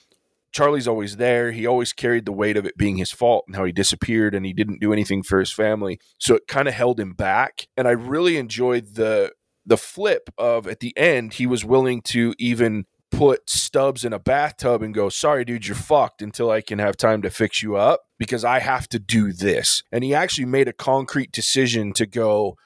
Charlie's 0.51 0.89
always 0.89 1.17
there. 1.17 1.53
He 1.53 1.67
always 1.67 1.93
carried 1.93 2.25
the 2.25 2.33
weight 2.33 2.57
of 2.57 2.65
it 2.65 2.77
being 2.77 2.97
his 2.97 3.13
fault 3.13 3.45
and 3.47 3.57
how 3.57 3.65
he 3.65 3.73
disappeared 3.73 4.35
and 4.35 4.47
he 4.47 4.53
didn't 4.53 4.81
do 4.81 4.93
anything 4.93 5.23
for 5.23 5.39
his 5.39 5.53
family. 5.53 6.01
So 6.19 6.35
it 6.35 6.47
kind 6.49 6.69
of 6.69 6.75
held 6.75 6.99
him 6.99 7.13
back. 7.13 7.69
And 7.77 7.87
I 7.87 7.93
really 7.93 8.37
enjoyed 8.37 8.95
the 8.95 9.33
the 9.67 9.77
flip 9.77 10.31
of 10.39 10.67
at 10.67 10.81
the 10.81 10.97
end 10.97 11.35
he 11.35 11.47
was 11.47 11.63
willing 11.63 12.01
to 12.01 12.35
even 12.39 12.87
put 13.11 13.49
Stubbs 13.49 14.05
in 14.05 14.13
a 14.13 14.19
bathtub 14.19 14.83
and 14.83 14.95
go, 14.95 15.09
sorry, 15.09 15.45
dude, 15.45 15.67
you're 15.67 15.77
fucked 15.77 16.23
until 16.23 16.51
I 16.51 16.61
can 16.61 16.79
have 16.79 16.97
time 16.97 17.23
to 17.23 17.31
fix 17.31 17.63
you 17.63 17.77
up 17.77 18.03
because 18.19 18.45
I 18.45 18.59
have 18.61 18.89
to 18.91 18.99
do 18.99 19.33
this. 19.33 19.83
And 19.91 20.05
he 20.05 20.15
actually 20.15 20.45
made 20.47 20.69
a 20.69 20.73
concrete 20.73 21.33
decision 21.33 21.93
to 21.95 22.07
go, 22.07 22.57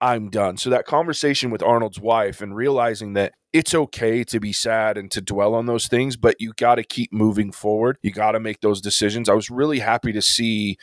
I'm 0.00 0.30
done. 0.30 0.56
So 0.56 0.70
that 0.70 0.86
conversation 0.86 1.50
with 1.50 1.62
Arnold's 1.62 2.00
wife 2.00 2.40
and 2.40 2.54
realizing 2.54 3.14
that 3.14 3.34
it's 3.52 3.74
okay 3.74 4.22
to 4.24 4.38
be 4.38 4.52
sad 4.52 4.96
and 4.96 5.10
to 5.10 5.20
dwell 5.20 5.54
on 5.54 5.66
those 5.66 5.88
things, 5.88 6.16
but 6.16 6.36
you 6.38 6.52
got 6.56 6.76
to 6.76 6.84
keep 6.84 7.12
moving 7.12 7.50
forward. 7.50 7.98
You 8.02 8.12
got 8.12 8.32
to 8.32 8.40
make 8.40 8.60
those 8.60 8.80
decisions. 8.80 9.28
I 9.28 9.34
was 9.34 9.50
really 9.50 9.80
happy 9.80 10.12
to 10.12 10.22
see. 10.22 10.76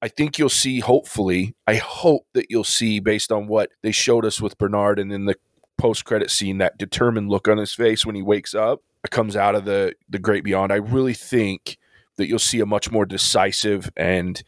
I 0.00 0.08
think 0.08 0.38
you'll 0.38 0.48
see, 0.48 0.80
hopefully, 0.80 1.54
I 1.66 1.76
hope 1.76 2.26
that 2.34 2.46
you'll 2.48 2.64
see 2.64 3.00
based 3.00 3.32
on 3.32 3.46
what 3.46 3.70
they 3.82 3.92
showed 3.92 4.24
us 4.24 4.40
with 4.40 4.56
Bernard 4.56 4.98
and 4.98 5.10
then 5.10 5.24
the 5.24 5.36
post 5.78 6.04
credit 6.04 6.30
scene, 6.30 6.58
that 6.58 6.78
determined 6.78 7.28
look 7.28 7.48
on 7.48 7.58
his 7.58 7.72
face 7.72 8.04
when 8.04 8.14
he 8.14 8.22
wakes 8.22 8.54
up, 8.54 8.82
comes 9.10 9.36
out 9.36 9.54
of 9.54 9.64
the 9.64 9.94
the 10.08 10.18
great 10.18 10.44
beyond. 10.44 10.72
I 10.72 10.76
really 10.76 11.14
think 11.14 11.78
that 12.16 12.28
you'll 12.28 12.38
see 12.38 12.60
a 12.60 12.66
much 12.66 12.90
more 12.90 13.06
decisive 13.06 13.90
and 13.96 14.42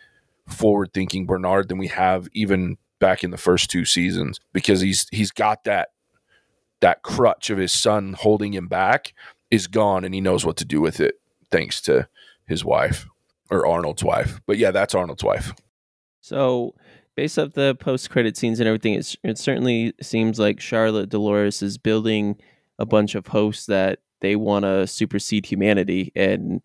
forward 0.49 0.93
thinking 0.93 1.27
Bernard 1.27 1.69
than 1.69 1.79
we 1.79 1.89
have 1.89 2.29
even 2.33 2.79
back 2.99 3.23
in 3.23 3.31
the 3.31 3.37
first 3.37 3.71
two 3.71 3.85
seasons 3.85 4.41
because 4.53 4.81
he's 4.81 5.07
he's 5.11 5.31
got 5.31 5.65
that 5.65 5.91
that 6.81 7.03
crutch 7.03 7.51
of 7.51 7.59
his 7.59 7.73
son 7.73 8.15
holding 8.15 8.55
him 8.55 8.67
back 8.67 9.13
is 9.51 9.67
gone 9.67 10.05
and 10.05 10.15
he 10.15 10.21
knows 10.21 10.45
what 10.45 10.57
to 10.57 10.65
do 10.65 10.81
with 10.81 11.01
it 11.01 11.21
thanks 11.51 11.81
to 11.83 12.09
his 12.47 12.65
wife 12.65 13.07
or 13.51 13.67
Arnold's 13.67 14.05
wife. 14.05 14.41
But 14.47 14.59
yeah, 14.59 14.71
that's 14.71 14.95
Arnold's 14.95 15.25
wife. 15.25 15.53
So 16.21 16.75
based 17.19 17.37
off 17.37 17.53
the 17.55 17.75
post 17.75 18.11
credit 18.11 18.37
scenes 18.37 18.61
and 18.61 18.69
everything, 18.69 18.95
it 18.95 19.39
certainly 19.39 19.93
seems 20.01 20.39
like 20.39 20.61
Charlotte 20.61 21.09
Dolores 21.09 21.63
is 21.63 21.77
building 21.77 22.37
a 22.79 22.87
bunch 22.87 23.17
of 23.17 23.27
hosts 23.27 23.67
that 23.67 23.99
they 24.21 24.37
want 24.37 24.63
to 24.63 24.87
supersede 24.87 25.45
humanity 25.45 26.13
and 26.15 26.65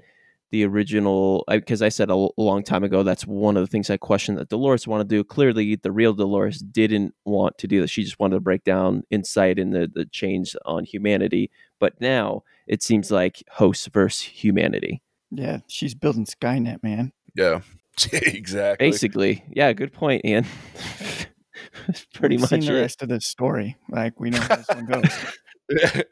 the 0.51 0.63
original 0.63 1.43
because 1.49 1.81
I, 1.81 1.87
I, 1.87 1.89
said 1.89 2.11
a 2.11 2.27
long 2.37 2.61
time 2.61 2.83
ago 2.83 3.01
that's 3.01 3.25
one 3.25 3.57
of 3.57 3.63
the 3.63 3.67
things 3.67 3.89
i 3.89 3.97
questioned 3.97 4.37
that 4.37 4.49
dolores 4.49 4.87
wanted 4.87 5.09
to 5.09 5.15
do. 5.15 5.23
Clearly 5.23 5.75
the 5.75 5.91
real 5.91 6.13
dolores 6.13 6.59
didn't 6.59 7.15
want 7.25 7.57
to 7.57 7.65
do 7.65 7.81
that. 7.81 7.89
She 7.89 8.03
just 8.03 8.19
wanted 8.19 8.35
to 8.35 8.39
break 8.39 8.63
down 8.63 9.01
incite 9.09 9.57
and 9.57 9.73
the, 9.73 9.89
the 9.91 10.05
change 10.05 10.55
on 10.65 10.85
humanity. 10.85 11.49
But 11.79 11.99
now 11.99 12.43
it 12.67 12.83
seems 12.83 13.09
like 13.09 13.41
hosts 13.49 13.89
versus 13.91 14.21
humanity. 14.21 15.01
Yeah 15.31 15.61
she's 15.67 15.95
building 15.95 16.27
skynet 16.27 16.83
man. 16.83 17.11
Yeah 17.33 17.61
exactly. 18.11 18.87
Basically, 18.89 19.43
yeah. 19.49 19.73
Good 19.73 19.93
point, 19.93 20.23
Ian. 20.25 20.45
Pretty 22.13 22.35
We've 22.35 22.41
much 22.41 22.49
seen 22.49 22.59
the 22.61 22.77
it. 22.77 22.81
rest 22.81 23.01
of 23.01 23.09
the 23.09 23.21
story. 23.21 23.77
Like 23.89 24.19
we 24.19 24.29
know 24.29 24.39
how 24.39 24.55
this 24.55 24.67
one 24.67 24.85
goes. 24.85 26.05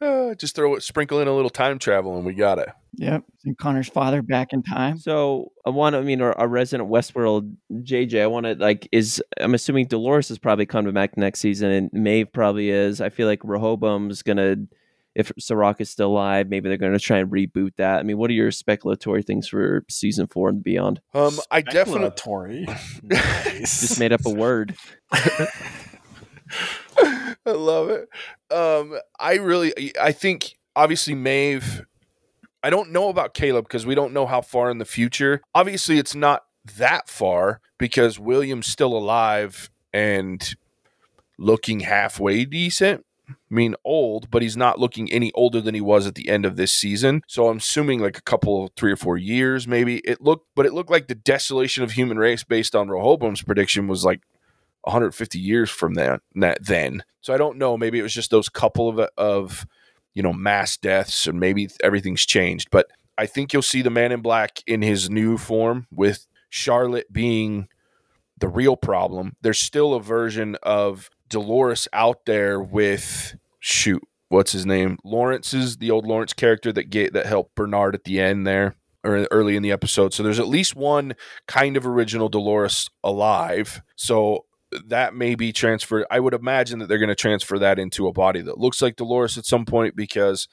uh, 0.00 0.34
just 0.38 0.54
throw 0.54 0.74
it, 0.74 0.82
sprinkle 0.82 1.20
in 1.20 1.28
a 1.28 1.34
little 1.34 1.50
time 1.50 1.78
travel, 1.78 2.16
and 2.16 2.24
we 2.24 2.34
got 2.34 2.58
it. 2.58 2.68
Yep, 2.94 3.24
and 3.44 3.56
Connor's 3.58 3.88
father 3.88 4.22
back 4.22 4.52
in 4.52 4.62
time. 4.62 4.98
So 4.98 5.52
I 5.66 5.70
want, 5.70 5.96
I 5.96 6.02
mean, 6.02 6.20
our, 6.20 6.38
our 6.38 6.48
resident 6.48 6.90
Westworld 6.90 7.54
JJ. 7.72 8.22
I 8.22 8.26
want 8.26 8.46
to 8.46 8.54
like 8.54 8.88
is 8.92 9.22
I'm 9.40 9.54
assuming 9.54 9.86
Dolores 9.86 10.30
is 10.30 10.38
probably 10.38 10.66
coming 10.66 10.92
back 10.92 11.16
next 11.16 11.40
season, 11.40 11.70
and 11.70 11.90
Maeve 11.92 12.32
probably 12.32 12.70
is. 12.70 13.00
I 13.00 13.08
feel 13.08 13.26
like 13.26 13.40
Rehoboam's 13.42 14.22
gonna 14.22 14.56
if 15.14 15.32
Serac 15.38 15.80
is 15.80 15.90
still 15.90 16.10
alive, 16.10 16.48
maybe 16.48 16.68
they're 16.68 16.78
going 16.78 16.92
to 16.92 16.98
try 16.98 17.18
and 17.18 17.30
reboot 17.30 17.76
that. 17.76 17.98
I 17.98 18.02
mean, 18.02 18.18
what 18.18 18.30
are 18.30 18.34
your 18.34 18.50
speculatory 18.50 19.24
things 19.24 19.48
for 19.48 19.84
season 19.90 20.26
four 20.26 20.48
and 20.48 20.62
beyond? 20.62 21.00
Um, 21.14 21.38
I 21.50 21.60
definitely 21.60 22.66
just 23.60 24.00
made 24.00 24.12
up 24.12 24.24
a 24.24 24.30
word. 24.30 24.74
I 27.44 27.46
love 27.46 27.90
it. 27.90 28.08
Um, 28.50 28.98
I 29.18 29.34
really, 29.34 29.92
I 30.00 30.12
think 30.12 30.56
obviously 30.74 31.14
Maeve. 31.14 31.84
I 32.64 32.70
don't 32.70 32.92
know 32.92 33.08
about 33.08 33.34
Caleb 33.34 33.64
because 33.64 33.84
we 33.84 33.96
don't 33.96 34.12
know 34.12 34.24
how 34.24 34.40
far 34.40 34.70
in 34.70 34.78
the 34.78 34.84
future. 34.84 35.40
Obviously, 35.52 35.98
it's 35.98 36.14
not 36.14 36.44
that 36.76 37.08
far 37.08 37.60
because 37.76 38.20
William's 38.20 38.68
still 38.68 38.96
alive 38.96 39.68
and 39.92 40.54
looking 41.38 41.80
halfway 41.80 42.44
decent. 42.44 43.04
Mean, 43.50 43.74
old, 43.84 44.30
but 44.30 44.42
he's 44.42 44.56
not 44.56 44.78
looking 44.78 45.10
any 45.12 45.32
older 45.32 45.60
than 45.60 45.74
he 45.74 45.80
was 45.80 46.06
at 46.06 46.14
the 46.14 46.28
end 46.28 46.44
of 46.44 46.56
this 46.56 46.72
season. 46.72 47.22
So 47.26 47.48
I'm 47.48 47.58
assuming 47.58 48.00
like 48.00 48.18
a 48.18 48.22
couple, 48.22 48.70
three 48.76 48.92
or 48.92 48.96
four 48.96 49.16
years, 49.16 49.66
maybe. 49.66 49.98
It 49.98 50.20
looked, 50.20 50.46
but 50.54 50.66
it 50.66 50.72
looked 50.72 50.90
like 50.90 51.08
the 51.08 51.14
desolation 51.14 51.84
of 51.84 51.92
human 51.92 52.18
race 52.18 52.44
based 52.44 52.74
on 52.74 52.88
Rehoboam's 52.88 53.42
prediction 53.42 53.88
was 53.88 54.04
like 54.04 54.22
150 54.82 55.38
years 55.38 55.70
from 55.70 55.94
that, 55.94 56.20
that 56.34 56.64
then. 56.64 57.04
So 57.20 57.32
I 57.32 57.38
don't 57.38 57.58
know. 57.58 57.76
Maybe 57.76 57.98
it 57.98 58.02
was 58.02 58.14
just 58.14 58.30
those 58.30 58.48
couple 58.48 58.88
of 58.88 59.08
of 59.16 59.66
you 60.14 60.22
know 60.22 60.32
mass 60.32 60.76
deaths, 60.76 61.26
and 61.26 61.40
maybe 61.40 61.68
everything's 61.82 62.26
changed. 62.26 62.68
But 62.70 62.88
I 63.16 63.26
think 63.26 63.52
you'll 63.52 63.62
see 63.62 63.82
the 63.82 63.90
Man 63.90 64.12
in 64.12 64.20
Black 64.20 64.62
in 64.66 64.82
his 64.82 65.08
new 65.08 65.38
form 65.38 65.86
with 65.90 66.26
Charlotte 66.50 67.12
being 67.12 67.68
the 68.38 68.48
real 68.48 68.76
problem. 68.76 69.36
There's 69.40 69.60
still 69.60 69.94
a 69.94 70.02
version 70.02 70.56
of 70.62 71.10
Dolores 71.32 71.88
out 71.92 72.26
there 72.26 72.60
with 72.60 73.34
shoot, 73.58 74.02
what's 74.28 74.52
his 74.52 74.64
name? 74.64 74.98
Lawrence 75.02 75.52
is 75.52 75.78
the 75.78 75.90
old 75.90 76.06
Lawrence 76.06 76.32
character 76.32 76.72
that 76.72 76.90
get 76.90 77.12
that 77.14 77.26
helped 77.26 77.54
Bernard 77.54 77.94
at 77.94 78.04
the 78.04 78.20
end 78.20 78.46
there 78.46 78.76
or 79.04 79.26
early 79.30 79.56
in 79.56 79.62
the 79.62 79.72
episode. 79.72 80.14
So 80.14 80.22
there's 80.22 80.38
at 80.38 80.46
least 80.46 80.76
one 80.76 81.14
kind 81.48 81.76
of 81.76 81.86
original 81.86 82.28
Dolores 82.28 82.88
alive. 83.02 83.82
So 83.96 84.44
that 84.86 85.14
may 85.14 85.34
be 85.34 85.52
transferred. 85.52 86.06
I 86.10 86.20
would 86.20 86.34
imagine 86.34 86.78
that 86.78 86.88
they're 86.88 86.98
going 86.98 87.08
to 87.08 87.14
transfer 87.14 87.58
that 87.58 87.78
into 87.78 88.06
a 88.06 88.12
body 88.12 88.40
that 88.42 88.58
looks 88.58 88.80
like 88.80 88.96
Dolores 88.96 89.36
at 89.36 89.44
some 89.46 89.64
point 89.64 89.96
because 89.96 90.48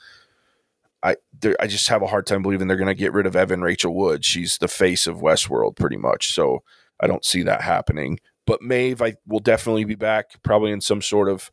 I 1.02 1.16
I 1.60 1.68
just 1.68 1.88
have 1.90 2.02
a 2.02 2.08
hard 2.08 2.26
time 2.26 2.42
believing 2.42 2.68
they're 2.68 2.78
going 2.78 2.88
to 2.88 2.96
get 2.96 3.14
rid 3.14 3.26
of 3.26 3.36
Evan 3.36 3.62
Rachel 3.62 3.96
Wood. 3.96 4.26
She's 4.26 4.58
the 4.58 4.68
face 4.68 5.08
of 5.08 5.18
Westworld 5.18 5.78
pretty 5.78 5.98
much. 5.98 6.34
So 6.34 6.64
I 7.00 7.08
don't 7.08 7.24
see 7.24 7.44
that 7.44 7.62
happening. 7.62 8.20
But 8.50 8.64
Maeve, 8.64 9.00
I 9.00 9.14
will 9.28 9.42
definitely 9.42 9.84
be 9.84 9.94
back, 9.94 10.42
probably 10.42 10.72
in 10.72 10.82
some 10.82 11.04
sort 11.04 11.30
of 11.30 11.52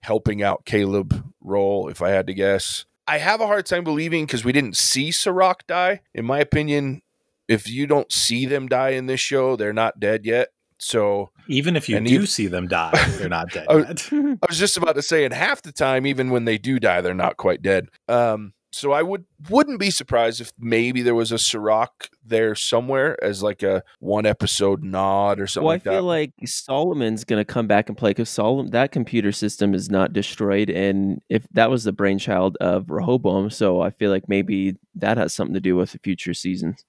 helping 0.00 0.42
out 0.42 0.64
Caleb 0.64 1.30
role, 1.42 1.88
if 1.88 2.00
I 2.00 2.08
had 2.08 2.26
to 2.28 2.32
guess. 2.32 2.86
I 3.06 3.18
have 3.18 3.42
a 3.42 3.46
hard 3.46 3.66
time 3.66 3.84
believing 3.84 4.24
because 4.24 4.42
we 4.42 4.52
didn't 4.52 4.78
see 4.78 5.10
Serac 5.10 5.66
die. 5.66 6.00
In 6.14 6.24
my 6.24 6.38
opinion, 6.38 7.02
if 7.46 7.68
you 7.68 7.86
don't 7.86 8.10
see 8.10 8.46
them 8.46 8.68
die 8.68 8.92
in 8.92 9.04
this 9.04 9.20
show, 9.20 9.54
they're 9.54 9.74
not 9.74 10.00
dead 10.00 10.24
yet. 10.24 10.48
So 10.78 11.28
even 11.46 11.76
if 11.76 11.90
you 11.90 12.00
do 12.00 12.14
even, 12.14 12.26
see 12.26 12.46
them 12.46 12.68
die, 12.68 12.92
they're 13.18 13.28
not 13.28 13.50
dead 13.50 13.66
I, 13.68 13.76
yet. 13.76 14.08
I 14.12 14.46
was 14.48 14.58
just 14.58 14.78
about 14.78 14.94
to 14.94 15.02
say, 15.02 15.26
and 15.26 15.34
half 15.34 15.60
the 15.60 15.72
time, 15.72 16.06
even 16.06 16.30
when 16.30 16.46
they 16.46 16.56
do 16.56 16.78
die, 16.78 17.02
they're 17.02 17.12
not 17.12 17.36
quite 17.36 17.60
dead. 17.60 17.88
Um, 18.08 18.54
so 18.72 18.92
I 18.92 19.02
would 19.02 19.24
wouldn't 19.48 19.80
be 19.80 19.90
surprised 19.90 20.40
if 20.40 20.52
maybe 20.58 21.02
there 21.02 21.14
was 21.14 21.32
a 21.32 21.38
Serac 21.38 22.10
there 22.24 22.54
somewhere 22.54 23.22
as 23.22 23.42
like 23.42 23.62
a 23.62 23.82
one 23.98 24.26
episode 24.26 24.82
nod 24.84 25.40
or 25.40 25.46
something. 25.46 25.66
Well, 25.66 25.74
like 25.74 25.86
I 25.86 25.90
feel 25.90 26.04
like 26.04 26.32
Solomon's 26.44 27.24
going 27.24 27.40
to 27.40 27.44
come 27.44 27.66
back 27.66 27.88
and 27.88 27.98
play 27.98 28.10
because 28.10 28.30
Solomon 28.30 28.70
that 28.70 28.92
computer 28.92 29.32
system 29.32 29.74
is 29.74 29.90
not 29.90 30.12
destroyed, 30.12 30.70
and 30.70 31.20
if 31.28 31.46
that 31.52 31.70
was 31.70 31.84
the 31.84 31.92
brainchild 31.92 32.56
of 32.60 32.90
Rehoboam, 32.90 33.50
so 33.50 33.80
I 33.80 33.90
feel 33.90 34.10
like 34.10 34.28
maybe 34.28 34.76
that 34.94 35.16
has 35.16 35.34
something 35.34 35.54
to 35.54 35.60
do 35.60 35.76
with 35.76 35.92
the 35.92 35.98
future 35.98 36.34
seasons. 36.34 36.84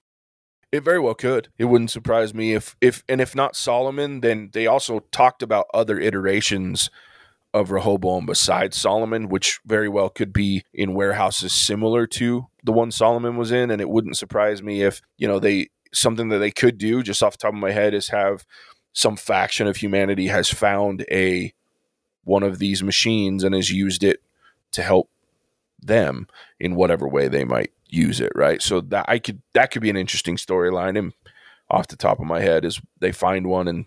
It 0.71 0.83
very 0.83 0.99
well 0.99 1.15
could. 1.15 1.49
It 1.57 1.65
wouldn't 1.65 1.91
surprise 1.91 2.33
me 2.33 2.53
if 2.53 2.75
if 2.79 3.03
and 3.09 3.19
if 3.19 3.35
not 3.35 3.55
Solomon, 3.55 4.21
then 4.21 4.51
they 4.53 4.67
also 4.67 4.99
talked 5.11 5.41
about 5.41 5.65
other 5.73 5.99
iterations 5.99 6.89
of 7.53 7.71
Rehoboam 7.71 8.25
besides 8.25 8.77
Solomon, 8.77 9.27
which 9.27 9.59
very 9.65 9.89
well 9.89 10.09
could 10.09 10.31
be 10.31 10.63
in 10.73 10.93
warehouses 10.93 11.51
similar 11.51 12.07
to 12.07 12.47
the 12.63 12.71
one 12.71 12.91
Solomon 12.91 13.37
was 13.37 13.51
in. 13.51 13.71
And 13.71 13.81
it 13.81 13.89
wouldn't 13.89 14.17
surprise 14.17 14.63
me 14.63 14.83
if, 14.83 15.01
you 15.17 15.27
know, 15.27 15.39
they 15.39 15.69
something 15.93 16.29
that 16.29 16.37
they 16.37 16.51
could 16.51 16.77
do 16.77 17.03
just 17.03 17.21
off 17.21 17.33
the 17.33 17.37
top 17.37 17.53
of 17.53 17.59
my 17.59 17.71
head 17.71 17.93
is 17.93 18.09
have 18.09 18.45
some 18.93 19.17
faction 19.17 19.67
of 19.67 19.77
humanity 19.77 20.27
has 20.27 20.49
found 20.49 21.05
a 21.11 21.53
one 22.23 22.43
of 22.43 22.59
these 22.59 22.83
machines 22.83 23.43
and 23.43 23.55
has 23.55 23.69
used 23.69 24.03
it 24.03 24.21
to 24.71 24.81
help 24.81 25.09
them 25.81 26.27
in 26.59 26.75
whatever 26.75 27.07
way 27.07 27.27
they 27.27 27.43
might 27.43 27.71
use 27.87 28.21
it, 28.21 28.31
right? 28.35 28.61
So 28.61 28.81
that 28.81 29.05
I 29.07 29.19
could 29.19 29.41
that 29.53 29.71
could 29.71 29.81
be 29.81 29.89
an 29.89 29.97
interesting 29.97 30.37
storyline. 30.37 30.97
And 30.97 31.13
off 31.69 31.87
the 31.87 31.95
top 31.95 32.19
of 32.19 32.25
my 32.25 32.41
head, 32.41 32.65
is 32.65 32.81
they 32.99 33.11
find 33.11 33.47
one 33.47 33.67
and 33.67 33.85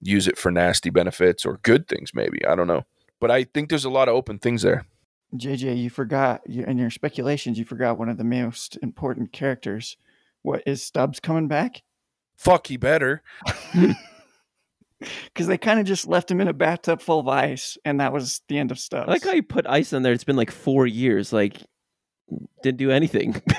use 0.00 0.28
it 0.28 0.38
for 0.38 0.50
nasty 0.50 0.90
benefits 0.90 1.44
or 1.44 1.58
good 1.62 1.88
things, 1.88 2.12
maybe. 2.14 2.44
I 2.46 2.54
don't 2.54 2.66
know. 2.66 2.84
But 3.20 3.30
I 3.30 3.44
think 3.44 3.68
there's 3.68 3.84
a 3.84 3.90
lot 3.90 4.08
of 4.08 4.14
open 4.14 4.38
things 4.38 4.62
there. 4.62 4.86
JJ, 5.34 5.82
you 5.82 5.90
forgot 5.90 6.42
you, 6.46 6.64
in 6.64 6.78
your 6.78 6.90
speculations. 6.90 7.58
You 7.58 7.64
forgot 7.64 7.98
one 7.98 8.08
of 8.08 8.18
the 8.18 8.24
most 8.24 8.78
important 8.82 9.32
characters. 9.32 9.96
What 10.42 10.62
is 10.66 10.82
Stubbs 10.82 11.20
coming 11.20 11.48
back? 11.48 11.82
Fuck, 12.36 12.66
he 12.68 12.76
better. 12.76 13.22
Because 15.00 15.48
they 15.48 15.58
kind 15.58 15.78
of 15.78 15.84
just 15.84 16.06
left 16.06 16.30
him 16.30 16.40
in 16.40 16.48
a 16.48 16.54
bathtub 16.54 17.02
full 17.02 17.20
of 17.20 17.28
ice, 17.28 17.76
and 17.84 18.00
that 18.00 18.12
was 18.12 18.40
the 18.48 18.58
end 18.58 18.70
of 18.70 18.78
Stubbs. 18.78 19.06
I 19.06 19.10
like 19.10 19.24
how 19.24 19.32
you 19.32 19.42
put 19.42 19.66
ice 19.66 19.92
on 19.92 20.02
there. 20.02 20.14
It's 20.14 20.24
been 20.24 20.36
like 20.36 20.50
four 20.50 20.86
years. 20.86 21.30
Like, 21.30 21.62
didn't 22.62 22.78
do 22.78 22.90
anything. 22.90 23.42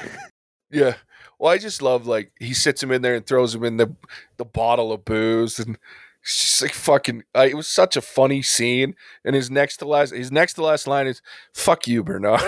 Yeah. 0.71 0.95
Well, 1.39 1.54
I 1.54 1.58
just 1.58 1.82
love 1.82 2.06
like 2.08 2.32
he 2.39 2.54
sits 2.54 2.82
him 2.82 2.91
in 2.91 3.02
there 3.02 3.15
and 3.15 3.26
throws 3.26 3.56
him 3.56 3.63
in 3.63 3.78
the 3.78 3.95
the 4.38 4.43
bottle 4.43 4.91
of 4.91 5.06
booze 5.06 5.60
and 5.60 5.78
it's 6.25 6.39
just 6.41 6.61
like 6.61 6.73
fucking. 6.73 7.23
Uh, 7.35 7.47
it 7.49 7.55
was 7.55 7.67
such 7.67 7.95
a 7.95 8.01
funny 8.01 8.41
scene. 8.41 8.95
And 9.23 9.35
his 9.35 9.51
next 9.51 9.77
to 9.77 9.85
last 9.88 10.13
his 10.13 10.31
next 10.31 10.53
to 10.55 10.63
last 10.63 10.88
line 10.88 11.05
is 11.07 11.21
"fuck 11.53 11.88
you, 11.88 12.03
Bernard." 12.03 12.41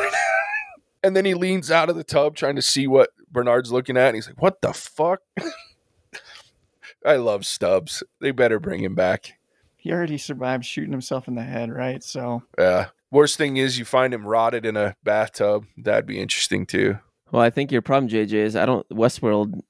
and 1.04 1.16
then 1.16 1.26
he 1.26 1.34
leans 1.36 1.70
out 1.70 1.90
of 1.90 1.96
the 1.96 2.04
tub 2.04 2.36
trying 2.36 2.56
to 2.56 2.62
see 2.62 2.88
what 2.88 3.12
Bernard's 3.32 3.72
looking 3.72 3.96
at, 3.96 4.08
and 4.08 4.16
he's 4.16 4.28
like, 4.28 4.42
"What 4.42 4.62
the 4.62 4.74
fuck?" 4.74 5.22
I 7.06 7.16
love 7.18 7.46
Stubbs. 7.46 8.04
They 8.20 8.32
better 8.32 8.60
bring 8.60 8.84
him 8.84 8.96
back. 8.96 9.34
he 9.78 9.92
already 9.92 10.18
survived 10.18 10.66
shooting 10.66 10.92
himself 10.92 11.28
in 11.28 11.36
the 11.36 11.44
head, 11.44 11.72
right? 11.72 12.04
So 12.04 12.44
Yeah. 12.58 12.88
Worst 13.12 13.38
thing 13.38 13.56
is 13.56 13.80
you 13.80 13.86
find 13.86 14.14
him 14.14 14.28
rotted 14.28 14.66
in 14.66 14.76
a 14.76 14.96
bathtub. 15.04 15.66
That'd 15.78 16.06
be 16.06 16.20
interesting 16.20 16.66
too. 16.66 16.98
well, 17.32 17.42
I 17.42 17.50
think 17.50 17.72
your 17.72 17.82
problem, 17.82 18.10
JJ, 18.10 18.34
is 18.34 18.56
I 18.58 18.66
don't. 18.66 18.88
Westworld 18.90 19.62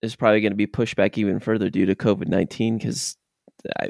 is 0.00 0.16
probably 0.16 0.40
going 0.40 0.52
to 0.52 0.56
be 0.56 0.66
pushed 0.66 0.96
back 0.96 1.18
even 1.18 1.40
further 1.40 1.68
due 1.68 1.84
to 1.86 1.94
COVID 1.94 2.28
nineteen 2.28 2.78
because 2.78 3.18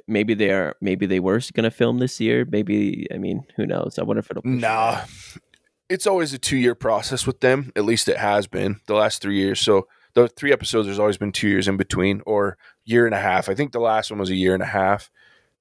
maybe 0.06 0.34
they 0.34 0.50
are. 0.50 0.74
Maybe 0.80 1.06
they 1.06 1.20
were 1.20 1.40
going 1.54 1.64
to 1.64 1.70
film 1.70 1.98
this 1.98 2.20
year. 2.20 2.46
Maybe 2.48 3.06
I 3.12 3.18
mean, 3.18 3.44
who 3.56 3.66
knows? 3.66 3.98
I 3.98 4.02
wonder 4.02 4.20
if 4.20 4.30
it'll. 4.30 4.42
Nah. 4.44 5.02
It's 5.88 6.06
always 6.06 6.32
a 6.32 6.38
two 6.38 6.56
year 6.56 6.74
process 6.74 7.26
with 7.26 7.40
them. 7.40 7.72
At 7.76 7.84
least 7.84 8.08
it 8.08 8.16
has 8.16 8.46
been 8.46 8.80
the 8.86 8.94
last 8.94 9.22
three 9.22 9.36
years. 9.36 9.60
So 9.60 9.86
the 10.16 10.28
three 10.28 10.52
episodes, 10.52 10.86
there's 10.86 10.98
always 10.98 11.18
been 11.18 11.30
two 11.30 11.48
years 11.48 11.68
in 11.68 11.76
between 11.76 12.22
or 12.26 12.56
year 12.84 13.04
and 13.06 13.14
a 13.14 13.20
half. 13.20 13.48
I 13.48 13.54
think 13.54 13.72
the 13.72 13.80
last 13.80 14.10
one 14.10 14.18
was 14.18 14.30
a 14.30 14.34
year 14.34 14.54
and 14.54 14.62
a 14.62 14.66
half, 14.66 15.10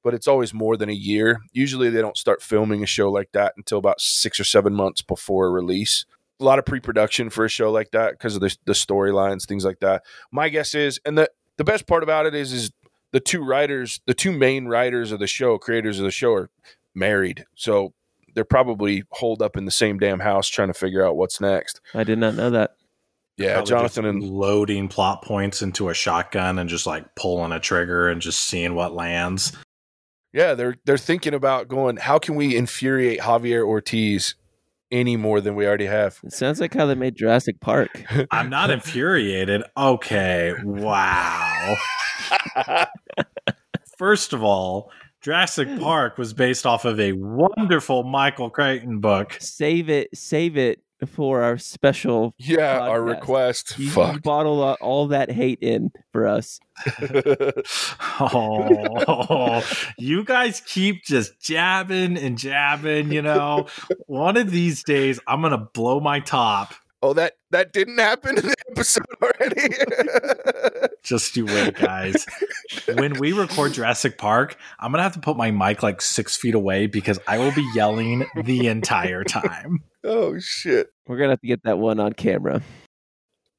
but 0.01 0.13
it's 0.13 0.27
always 0.27 0.53
more 0.53 0.77
than 0.77 0.89
a 0.89 0.93
year. 0.93 1.41
Usually 1.51 1.89
they 1.89 2.01
don't 2.01 2.17
start 2.17 2.41
filming 2.41 2.81
a 2.81 2.87
show 2.87 3.11
like 3.11 3.33
that 3.33 3.53
until 3.57 3.77
about 3.77 3.99
six 3.99 4.39
or 4.39 4.45
seven 4.45 4.73
months 4.73 5.01
before 5.01 5.51
release. 5.51 6.05
A 6.39 6.43
lot 6.43 6.57
of 6.57 6.65
pre 6.65 6.79
production 6.79 7.29
for 7.29 7.43
a 7.43 7.49
show 7.49 7.69
like 7.69 7.91
that 7.91 8.11
because 8.11 8.35
of 8.35 8.41
the, 8.41 8.55
the 8.65 8.73
storylines, 8.73 9.45
things 9.45 9.65
like 9.65 9.79
that. 9.81 10.03
My 10.31 10.47
guess 10.49 10.73
is, 10.73 10.99
and 11.05 11.17
the, 11.17 11.29
the 11.57 11.63
best 11.65 11.85
part 11.85 12.01
about 12.01 12.25
it 12.25 12.33
is, 12.33 12.53
is 12.53 12.71
the 13.15 13.21
two 13.21 13.41
writers, 13.41 14.01
the 14.07 14.13
two 14.13 14.33
main 14.33 14.65
writers 14.65 15.13
of 15.13 15.19
the 15.19 15.25
show, 15.27 15.57
creators 15.57 15.99
of 15.99 16.03
the 16.03 16.11
show, 16.11 16.33
are 16.33 16.49
married. 16.93 17.45
So 17.55 17.93
they're 18.33 18.43
probably 18.43 19.03
holed 19.11 19.41
up 19.41 19.55
in 19.55 19.63
the 19.63 19.71
same 19.71 19.97
damn 19.97 20.19
house 20.19 20.49
trying 20.49 20.67
to 20.67 20.73
figure 20.73 21.07
out 21.07 21.15
what's 21.15 21.39
next. 21.39 21.79
I 21.93 22.03
did 22.03 22.19
not 22.19 22.35
know 22.35 22.49
that. 22.49 22.75
Yeah, 23.37 23.53
Probably 23.53 23.69
Jonathan 23.69 24.05
and 24.05 24.21
loading 24.21 24.89
plot 24.89 25.21
points 25.23 25.61
into 25.61 25.87
a 25.87 25.93
shotgun 25.93 26.59
and 26.59 26.69
just 26.69 26.85
like 26.85 27.15
pulling 27.15 27.53
a 27.53 27.59
trigger 27.61 28.09
and 28.09 28.19
just 28.21 28.41
seeing 28.41 28.75
what 28.75 28.93
lands. 28.93 29.53
yeah, 30.33 30.53
they're 30.53 30.75
they're 30.83 30.97
thinking 30.97 31.33
about 31.33 31.69
going. 31.69 31.95
How 31.95 32.19
can 32.19 32.35
we 32.35 32.57
infuriate 32.57 33.21
Javier 33.21 33.65
Ortiz 33.65 34.35
any 34.91 35.15
more 35.15 35.39
than 35.39 35.55
we 35.55 35.65
already 35.65 35.85
have? 35.85 36.19
It 36.21 36.33
sounds 36.33 36.59
like 36.59 36.73
how 36.73 36.85
they 36.85 36.95
made 36.95 37.15
Jurassic 37.15 37.61
Park. 37.61 38.03
I'm 38.31 38.49
not 38.49 38.71
infuriated. 38.71 39.63
Okay, 39.77 40.53
wow. 40.65 41.75
First 43.97 44.33
of 44.33 44.43
all, 44.43 44.91
Jurassic 45.21 45.67
Park 45.79 46.17
was 46.17 46.33
based 46.33 46.65
off 46.65 46.85
of 46.85 46.99
a 46.99 47.13
wonderful 47.13 48.03
Michael 48.03 48.49
Crichton 48.49 48.99
book. 48.99 49.37
save 49.39 49.89
it, 49.89 50.09
save 50.15 50.57
it 50.57 50.81
for 51.07 51.41
our 51.43 51.57
special. 51.57 52.33
yeah, 52.37 52.79
our 52.79 53.01
request. 53.01 53.75
You, 53.77 53.85
you 53.85 53.91
Fuck. 53.91 54.21
bottle 54.23 54.61
all- 54.61 54.77
all 54.81 55.07
that 55.07 55.31
hate 55.31 55.59
in 55.61 55.91
for 56.11 56.27
us. 56.27 56.59
Oh, 58.17 59.61
you 59.97 60.23
guys 60.23 60.61
keep 60.65 61.03
just 61.03 61.39
jabbing 61.41 62.17
and 62.17 62.37
jabbing, 62.37 63.11
you 63.11 63.21
know. 63.21 63.67
One 64.07 64.37
of 64.37 64.51
these 64.51 64.83
days, 64.83 65.19
I'm 65.27 65.41
going 65.41 65.51
to 65.51 65.57
blow 65.57 65.99
my 65.99 66.19
top. 66.21 66.73
oh, 67.01 67.13
that 67.13 67.33
that 67.51 67.73
didn't 67.73 67.97
happen 67.97 68.37
in 68.37 68.45
the 68.47 68.54
episode 68.75 69.05
already. 69.21 69.69
Just 71.03 71.37
you 71.37 71.45
wait, 71.45 71.75
guys. 71.75 72.25
when 72.95 73.19
we 73.19 73.31
record 73.31 73.73
Jurassic 73.73 74.17
Park, 74.17 74.57
I'm 74.79 74.91
going 74.91 74.99
to 74.99 75.03
have 75.03 75.13
to 75.13 75.19
put 75.19 75.37
my 75.37 75.51
mic 75.51 75.83
like 75.83 76.01
six 76.01 76.35
feet 76.35 76.55
away 76.55 76.87
because 76.87 77.19
I 77.27 77.37
will 77.37 77.53
be 77.53 77.65
yelling 77.73 78.25
the 78.43 78.67
entire 78.67 79.23
time. 79.23 79.83
oh 80.03 80.39
shit. 80.39 80.91
We're 81.07 81.17
gonna 81.17 81.31
have 81.31 81.41
to 81.41 81.47
get 81.47 81.63
that 81.63 81.77
one 81.77 81.99
on 81.99 82.13
camera. 82.13 82.61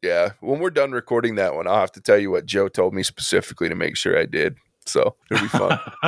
Yeah, 0.03 0.33
when 0.41 0.59
we're 0.61 0.71
done 0.71 0.93
recording 0.93 1.37
that 1.37 1.55
one, 1.55 1.67
I'll 1.67 1.81
have 1.81 1.93
to 1.93 2.01
tell 2.01 2.19
you 2.19 2.31
what 2.31 2.45
Joe 2.47 2.69
told 2.69 2.93
me 2.93 3.03
specifically 3.03 3.69
to 3.69 3.75
make 3.75 3.97
sure 3.97 4.19
I 4.19 4.27
did. 4.27 4.57
So 4.85 5.15
it'll 5.31 5.43
be 5.43 5.49
fun. 5.49 5.79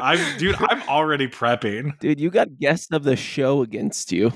I'm, 0.00 0.38
dude, 0.38 0.56
I'm 0.58 0.82
already 0.88 1.28
prepping. 1.28 1.98
Dude, 1.98 2.20
you 2.20 2.30
got 2.30 2.58
guest 2.58 2.92
of 2.92 3.04
the 3.04 3.16
show 3.16 3.62
against 3.62 4.12
you. 4.12 4.32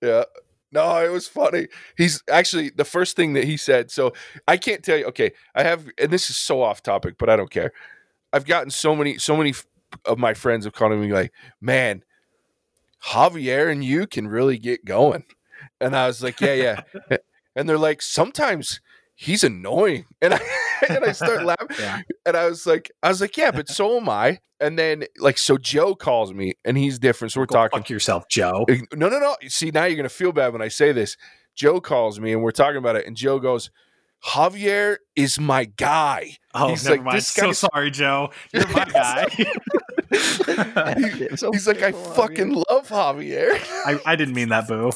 Yeah. 0.00 0.24
No, 0.72 1.04
it 1.04 1.10
was 1.10 1.28
funny. 1.28 1.68
He's 1.96 2.22
actually 2.30 2.70
the 2.70 2.84
first 2.84 3.14
thing 3.16 3.34
that 3.34 3.44
he 3.44 3.56
said. 3.56 3.90
So 3.90 4.12
I 4.48 4.56
can't 4.56 4.82
tell 4.82 4.96
you. 4.98 5.04
Okay, 5.06 5.32
I 5.54 5.62
have, 5.64 5.86
and 5.98 6.10
this 6.10 6.30
is 6.30 6.36
so 6.38 6.62
off 6.62 6.82
topic, 6.82 7.16
but 7.18 7.28
I 7.28 7.36
don't 7.36 7.50
care. 7.50 7.72
I've 8.32 8.46
gotten 8.46 8.70
so 8.70 8.96
many, 8.96 9.18
so 9.18 9.36
many 9.36 9.54
of 10.06 10.18
my 10.18 10.34
friends 10.34 10.64
have 10.64 10.74
called 10.74 10.92
me 10.98 11.12
like, 11.12 11.32
"Man, 11.60 12.04
Javier 13.06 13.70
and 13.70 13.84
you 13.84 14.06
can 14.06 14.28
really 14.28 14.58
get 14.58 14.84
going," 14.84 15.24
and 15.80 15.96
I 15.96 16.06
was 16.06 16.22
like, 16.22 16.40
"Yeah, 16.40 16.54
yeah," 16.54 17.16
and 17.56 17.68
they're 17.68 17.78
like, 17.78 18.02
"Sometimes 18.02 18.80
he's 19.14 19.44
annoying," 19.44 20.06
and 20.22 20.34
I 20.34 20.40
and 20.88 21.04
I 21.04 21.12
start 21.12 21.44
laughing, 21.44 21.76
Yeah. 21.78 22.00
and 22.26 22.36
I 22.36 22.46
was 22.48 22.66
like, 22.66 22.90
I 23.02 23.08
was 23.08 23.20
like, 23.20 23.36
"Yeah, 23.36 23.50
but 23.50 23.68
so 23.68 23.96
am 23.98 24.08
I." 24.08 24.38
And 24.60 24.78
then 24.78 25.04
like, 25.18 25.38
so 25.38 25.56
Joe 25.58 25.94
calls 25.94 26.32
me, 26.32 26.54
and 26.64 26.76
he's 26.78 26.98
different. 26.98 27.32
So 27.32 27.40
we're 27.40 27.46
Go 27.46 27.54
talking. 27.56 27.80
Fuck 27.80 27.90
yourself, 27.90 28.28
Joe. 28.28 28.64
No, 28.94 29.08
no, 29.08 29.18
no. 29.18 29.36
See, 29.48 29.70
now 29.70 29.84
you're 29.84 29.96
gonna 29.96 30.08
feel 30.08 30.32
bad 30.32 30.52
when 30.52 30.62
I 30.62 30.68
say 30.68 30.92
this. 30.92 31.16
Joe 31.54 31.80
calls 31.80 32.18
me 32.20 32.32
and 32.32 32.42
we're 32.42 32.50
talking 32.52 32.76
about 32.78 32.96
it, 32.96 33.06
and 33.06 33.16
Joe 33.16 33.38
goes, 33.38 33.70
"Javier 34.24 34.96
is 35.16 35.38
my 35.40 35.64
guy." 35.64 36.36
Oh, 36.54 36.68
He's 36.68 36.84
never 36.84 36.96
like, 36.96 37.04
mind. 37.04 37.18
this 37.18 37.28
So 37.28 37.42
guy's- 37.42 37.58
sorry, 37.58 37.90
Joe. 37.90 38.30
You're 38.52 38.68
my 38.68 38.84
guy. 38.84 39.26
He- 39.30 39.46
So 41.36 41.50
he's 41.52 41.66
like, 41.66 41.82
"I 41.82 41.92
fickle, 41.92 42.12
fucking 42.12 42.52
love 42.52 42.88
Javier." 42.88 43.50
I, 43.86 43.98
I 44.06 44.16
didn't 44.16 44.34
mean 44.34 44.50
that, 44.50 44.68
boo. 44.68 44.90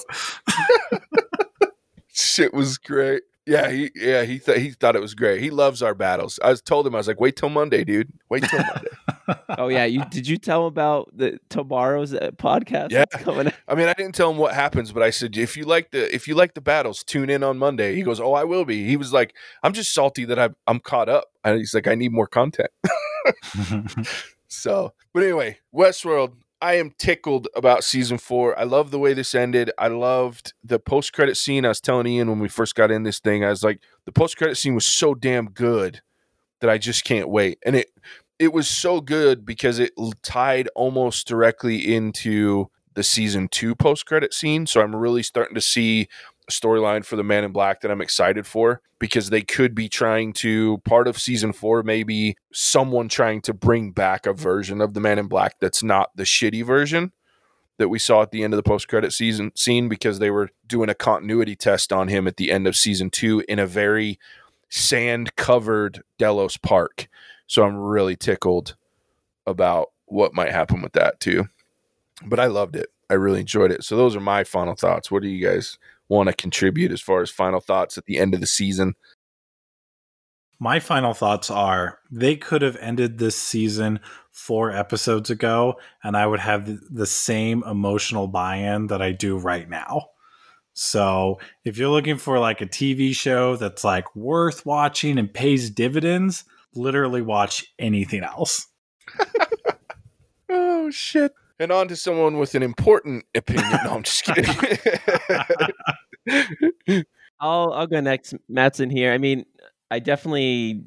Shit 2.12 2.54
was 2.54 2.78
great. 2.78 3.22
Yeah, 3.46 3.70
he 3.70 3.90
yeah 3.94 4.24
he 4.24 4.38
th- 4.40 4.58
he 4.58 4.70
thought 4.70 4.96
it 4.96 5.00
was 5.00 5.14
great. 5.14 5.40
He 5.40 5.50
loves 5.50 5.80
our 5.82 5.94
battles. 5.94 6.40
I 6.42 6.50
was 6.50 6.60
told 6.60 6.86
him 6.86 6.94
I 6.94 6.98
was 6.98 7.06
like, 7.06 7.20
"Wait 7.20 7.36
till 7.36 7.48
Monday, 7.48 7.84
dude. 7.84 8.12
Wait 8.28 8.42
till 8.44 8.58
Monday." 8.58 8.88
Oh 9.58 9.66
yeah, 9.66 9.84
you 9.86 10.04
did 10.04 10.28
you 10.28 10.36
tell 10.36 10.60
him 10.62 10.66
about 10.66 11.10
the 11.16 11.40
tomorrow's 11.48 12.14
uh, 12.14 12.30
podcast 12.36 12.90
Yeah. 12.92 13.06
that's 13.10 13.24
coming? 13.24 13.48
out? 13.48 13.54
I 13.66 13.74
mean, 13.74 13.88
I 13.88 13.92
didn't 13.94 14.14
tell 14.14 14.30
him 14.30 14.36
what 14.36 14.54
happens, 14.54 14.92
but 14.92 15.02
I 15.02 15.10
said, 15.10 15.36
"If 15.36 15.56
you 15.56 15.64
like 15.64 15.90
the 15.90 16.14
if 16.14 16.28
you 16.28 16.36
like 16.36 16.54
the 16.54 16.60
battles, 16.60 17.02
tune 17.02 17.28
in 17.30 17.42
on 17.42 17.58
Monday." 17.58 17.96
He 17.96 18.02
goes, 18.02 18.20
"Oh, 18.20 18.34
I 18.34 18.44
will 18.44 18.64
be." 18.64 18.86
He 18.86 18.96
was 18.96 19.12
like, 19.12 19.34
"I'm 19.64 19.72
just 19.72 19.92
salty 19.92 20.24
that 20.26 20.38
I'm 20.38 20.54
I'm 20.68 20.78
caught 20.78 21.08
up." 21.08 21.24
And 21.42 21.58
he's 21.58 21.74
like, 21.74 21.88
"I 21.88 21.96
need 21.96 22.12
more 22.12 22.28
content." 22.28 22.70
So, 24.48 24.92
but 25.12 25.24
anyway, 25.24 25.58
Westworld, 25.74 26.34
I 26.60 26.74
am 26.74 26.92
tickled 26.98 27.48
about 27.54 27.84
season 27.84 28.18
four. 28.18 28.58
I 28.58 28.64
love 28.64 28.90
the 28.90 28.98
way 28.98 29.12
this 29.12 29.34
ended. 29.34 29.70
I 29.78 29.88
loved 29.88 30.54
the 30.64 30.78
post 30.78 31.12
credit 31.12 31.36
scene. 31.36 31.64
I 31.64 31.68
was 31.68 31.80
telling 31.80 32.06
Ian 32.06 32.30
when 32.30 32.38
we 32.38 32.48
first 32.48 32.74
got 32.74 32.90
in 32.90 33.02
this 33.02 33.20
thing, 33.20 33.44
I 33.44 33.50
was 33.50 33.62
like, 33.62 33.80
the 34.06 34.12
post 34.12 34.36
credit 34.36 34.56
scene 34.56 34.74
was 34.74 34.86
so 34.86 35.14
damn 35.14 35.50
good 35.50 36.00
that 36.60 36.70
I 36.70 36.78
just 36.78 37.04
can't 37.04 37.28
wait. 37.28 37.58
And 37.64 37.76
it 37.76 37.90
it 38.38 38.52
was 38.52 38.68
so 38.68 39.00
good 39.00 39.44
because 39.44 39.78
it 39.78 39.92
tied 40.22 40.68
almost 40.74 41.26
directly 41.26 41.94
into 41.94 42.70
the 42.94 43.02
season 43.02 43.48
two 43.48 43.74
post 43.74 44.06
credit 44.06 44.32
scene. 44.32 44.66
So 44.66 44.80
I'm 44.80 44.96
really 44.96 45.22
starting 45.22 45.54
to 45.54 45.60
see 45.60 46.08
storyline 46.50 47.04
for 47.04 47.16
the 47.16 47.24
Man 47.24 47.44
in 47.44 47.52
Black 47.52 47.80
that 47.80 47.90
I'm 47.90 48.00
excited 48.00 48.46
for 48.46 48.80
because 48.98 49.30
they 49.30 49.42
could 49.42 49.74
be 49.74 49.88
trying 49.88 50.32
to 50.34 50.78
part 50.78 51.08
of 51.08 51.18
season 51.18 51.52
four, 51.52 51.82
maybe 51.82 52.36
someone 52.52 53.08
trying 53.08 53.40
to 53.42 53.54
bring 53.54 53.92
back 53.92 54.26
a 54.26 54.32
version 54.32 54.80
of 54.80 54.94
the 54.94 55.00
Man 55.00 55.18
in 55.18 55.26
Black 55.26 55.56
that's 55.60 55.82
not 55.82 56.10
the 56.16 56.22
shitty 56.22 56.64
version 56.64 57.12
that 57.78 57.88
we 57.88 57.98
saw 57.98 58.22
at 58.22 58.30
the 58.30 58.42
end 58.42 58.54
of 58.54 58.56
the 58.56 58.62
post 58.62 58.88
credit 58.88 59.12
season 59.12 59.52
scene 59.54 59.88
because 59.88 60.18
they 60.18 60.30
were 60.30 60.50
doing 60.66 60.88
a 60.88 60.94
continuity 60.94 61.54
test 61.54 61.92
on 61.92 62.08
him 62.08 62.26
at 62.26 62.36
the 62.36 62.50
end 62.50 62.66
of 62.66 62.76
season 62.76 63.10
two 63.10 63.44
in 63.48 63.58
a 63.58 63.66
very 63.66 64.18
sand 64.68 65.36
covered 65.36 66.02
Delos 66.18 66.56
Park. 66.56 67.08
So 67.46 67.64
I'm 67.64 67.76
really 67.76 68.16
tickled 68.16 68.76
about 69.46 69.88
what 70.06 70.34
might 70.34 70.52
happen 70.52 70.82
with 70.82 70.92
that 70.94 71.20
too. 71.20 71.48
But 72.24 72.40
I 72.40 72.46
loved 72.46 72.76
it. 72.76 72.88
I 73.10 73.14
really 73.14 73.40
enjoyed 73.40 73.70
it. 73.70 73.84
So 73.84 73.96
those 73.96 74.16
are 74.16 74.20
my 74.20 74.42
final 74.42 74.74
thoughts. 74.74 75.10
What 75.10 75.22
do 75.22 75.28
you 75.28 75.46
guys 75.46 75.78
want 76.08 76.28
to 76.28 76.34
contribute 76.34 76.92
as 76.92 77.00
far 77.00 77.22
as 77.22 77.30
final 77.30 77.60
thoughts 77.60 77.98
at 77.98 78.04
the 78.06 78.18
end 78.18 78.34
of 78.34 78.40
the 78.40 78.46
season? 78.46 78.94
My 80.58 80.80
final 80.80 81.12
thoughts 81.12 81.50
are 81.50 81.98
they 82.10 82.36
could 82.36 82.62
have 82.62 82.76
ended 82.76 83.18
this 83.18 83.36
season 83.36 84.00
four 84.32 84.70
episodes 84.70 85.28
ago, 85.28 85.74
and 86.02 86.16
I 86.16 86.26
would 86.26 86.40
have 86.40 86.70
the 86.90 87.06
same 87.06 87.62
emotional 87.64 88.26
buy 88.26 88.56
in 88.56 88.86
that 88.86 89.02
I 89.02 89.12
do 89.12 89.36
right 89.36 89.68
now. 89.68 90.08
So 90.72 91.38
if 91.64 91.78
you're 91.78 91.90
looking 91.90 92.18
for 92.18 92.38
like 92.38 92.60
a 92.60 92.66
TV 92.66 93.14
show 93.14 93.56
that's 93.56 93.82
like 93.84 94.14
worth 94.14 94.64
watching 94.66 95.18
and 95.18 95.32
pays 95.32 95.70
dividends, 95.70 96.44
literally 96.74 97.22
watch 97.22 97.64
anything 97.78 98.22
else. 98.22 98.66
oh, 100.50 100.90
shit. 100.90 101.32
And 101.58 101.72
on 101.72 101.88
to 101.88 101.96
someone 101.96 102.36
with 102.36 102.54
an 102.54 102.62
important 102.62 103.24
opinion. 103.34 103.70
No, 103.84 103.94
I'm 103.94 104.02
just 104.02 104.24
kidding. 104.24 104.54
I'll 107.40 107.72
I'll 107.72 107.86
go 107.86 108.00
next. 108.00 108.34
Mattson 108.50 108.90
here. 108.90 109.12
I 109.12 109.18
mean, 109.18 109.44
I 109.90 109.98
definitely. 109.98 110.84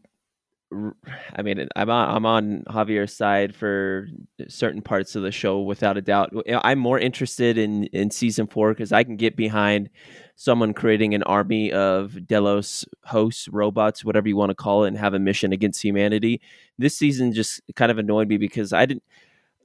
I 1.35 1.41
mean, 1.41 1.67
I'm 1.75 1.89
on 1.89 2.15
I'm 2.15 2.25
on 2.27 2.63
Javier's 2.69 3.11
side 3.15 3.55
for 3.55 4.07
certain 4.47 4.83
parts 4.83 5.15
of 5.15 5.23
the 5.23 5.31
show, 5.31 5.61
without 5.61 5.97
a 5.97 6.01
doubt. 6.01 6.31
I'm 6.63 6.77
more 6.77 6.99
interested 6.99 7.57
in 7.57 7.85
in 7.85 8.11
season 8.11 8.45
four 8.45 8.71
because 8.73 8.91
I 8.91 9.03
can 9.03 9.15
get 9.15 9.35
behind 9.35 9.89
someone 10.35 10.73
creating 10.73 11.15
an 11.15 11.23
army 11.23 11.71
of 11.71 12.27
Delos 12.27 12.85
hosts, 13.05 13.47
robots, 13.49 14.05
whatever 14.05 14.27
you 14.27 14.37
want 14.37 14.51
to 14.51 14.55
call 14.55 14.83
it, 14.85 14.89
and 14.89 14.97
have 14.97 15.15
a 15.15 15.19
mission 15.19 15.51
against 15.53 15.81
humanity. 15.83 16.39
This 16.77 16.95
season 16.95 17.33
just 17.33 17.61
kind 17.75 17.91
of 17.91 17.97
annoyed 17.97 18.27
me 18.27 18.37
because 18.37 18.71
I 18.71 18.85
didn't. 18.85 19.03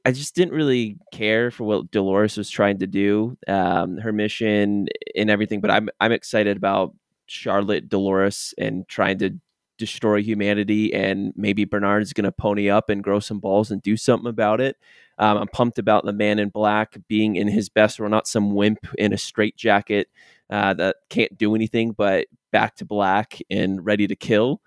I 0.05 0.13
just 0.13 0.35
didn't 0.35 0.55
really 0.55 0.99
care 1.13 1.51
for 1.51 1.65
what 1.65 1.91
Dolores 1.91 2.37
was 2.37 2.51
trying 2.51 2.79
to 2.81 2.87
do, 2.87 3.39
um, 3.49 3.97
her 3.99 4.13
mission 4.13 4.89
and 5.17 5.31
everything. 5.31 5.61
But 5.61 5.71
I'm 5.71 5.89
I'm 6.01 6.13
excited 6.13 6.57
about 6.57 6.95
Charlotte 7.27 7.89
Dolores 7.89 8.55
and 8.59 8.87
trying 8.87 9.19
to 9.19 9.31
destroy 9.79 10.23
humanity. 10.23 10.93
And 10.95 11.33
maybe 11.37 11.65
Bernard's 11.65 12.13
going 12.13 12.25
to 12.25 12.33
pony 12.33 12.69
up 12.71 12.91
and 12.91 13.03
grow 13.03 13.19
some 13.19 13.41
balls 13.41 13.71
and 13.71 13.83
do 13.83 13.97
something 13.97 14.29
about 14.29 14.61
it. 14.61 14.77
Um, 15.19 15.39
I'm 15.39 15.49
pumped 15.49 15.79
about 15.79 16.05
the 16.05 16.13
Man 16.13 16.39
in 16.39 16.49
Black 16.51 16.97
being 17.09 17.37
in 17.37 17.49
his 17.49 17.69
best 17.69 17.99
role, 17.99 18.11
not 18.11 18.29
some 18.29 18.55
wimp 18.55 18.87
in 18.99 19.13
a 19.13 19.19
straitjacket 19.19 20.09
uh, 20.51 20.75
that 20.75 20.97
can't 21.09 21.37
do 21.39 21.55
anything, 21.55 21.93
but 21.93 22.27
back 22.53 22.77
to 22.77 22.85
black 22.85 23.39
and 23.51 23.85
ready 23.85 24.07
to 24.07 24.17
kill. 24.17 24.61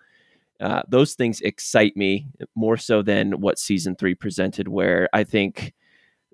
Uh, 0.60 0.82
those 0.88 1.14
things 1.14 1.40
excite 1.42 1.96
me 1.96 2.28
more 2.56 2.78
so 2.78 3.02
than 3.02 3.42
what 3.42 3.60
season 3.60 3.96
three 3.96 4.16
presented, 4.16 4.68
where 4.68 5.08
I 5.14 5.24
think 5.24 5.74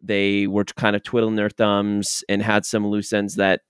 they 0.01 0.47
were 0.47 0.63
kind 0.65 0.95
of 0.95 1.03
twiddling 1.03 1.35
their 1.35 1.49
thumbs 1.49 2.23
and 2.29 2.41
had 2.41 2.65
some 2.65 2.87
loose 2.87 3.13
ends 3.13 3.35
that 3.35 3.61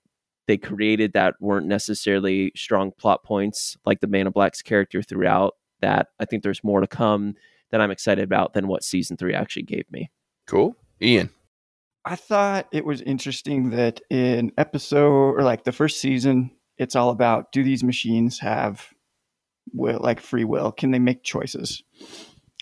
they 0.47 0.57
created 0.57 1.13
that 1.13 1.35
weren't 1.39 1.67
necessarily 1.67 2.51
strong 2.55 2.91
plot 2.91 3.23
points, 3.23 3.77
like 3.85 4.01
the 4.01 4.07
Man 4.07 4.27
of 4.27 4.33
Black's 4.33 4.61
character 4.61 5.01
throughout. 5.01 5.55
That 5.81 6.07
I 6.19 6.25
think 6.25 6.43
there's 6.43 6.63
more 6.63 6.81
to 6.81 6.87
come 6.87 7.35
that 7.71 7.81
I'm 7.81 7.91
excited 7.91 8.23
about 8.23 8.53
than 8.53 8.67
what 8.67 8.83
season 8.83 9.17
three 9.17 9.33
actually 9.33 9.63
gave 9.63 9.85
me. 9.91 10.11
Cool. 10.47 10.75
Ian. 11.01 11.29
I 12.05 12.15
thought 12.15 12.67
it 12.71 12.85
was 12.85 13.01
interesting 13.01 13.71
that 13.71 14.01
in 14.09 14.51
episode 14.57 15.33
or 15.35 15.41
like 15.41 15.63
the 15.63 15.71
first 15.71 15.99
season, 15.99 16.51
it's 16.77 16.95
all 16.95 17.09
about 17.09 17.51
do 17.51 17.63
these 17.63 17.83
machines 17.83 18.39
have 18.39 18.92
will 19.71 19.99
like 20.01 20.19
free 20.19 20.43
will? 20.43 20.71
Can 20.71 20.91
they 20.91 20.99
make 20.99 21.23
choices? 21.23 21.83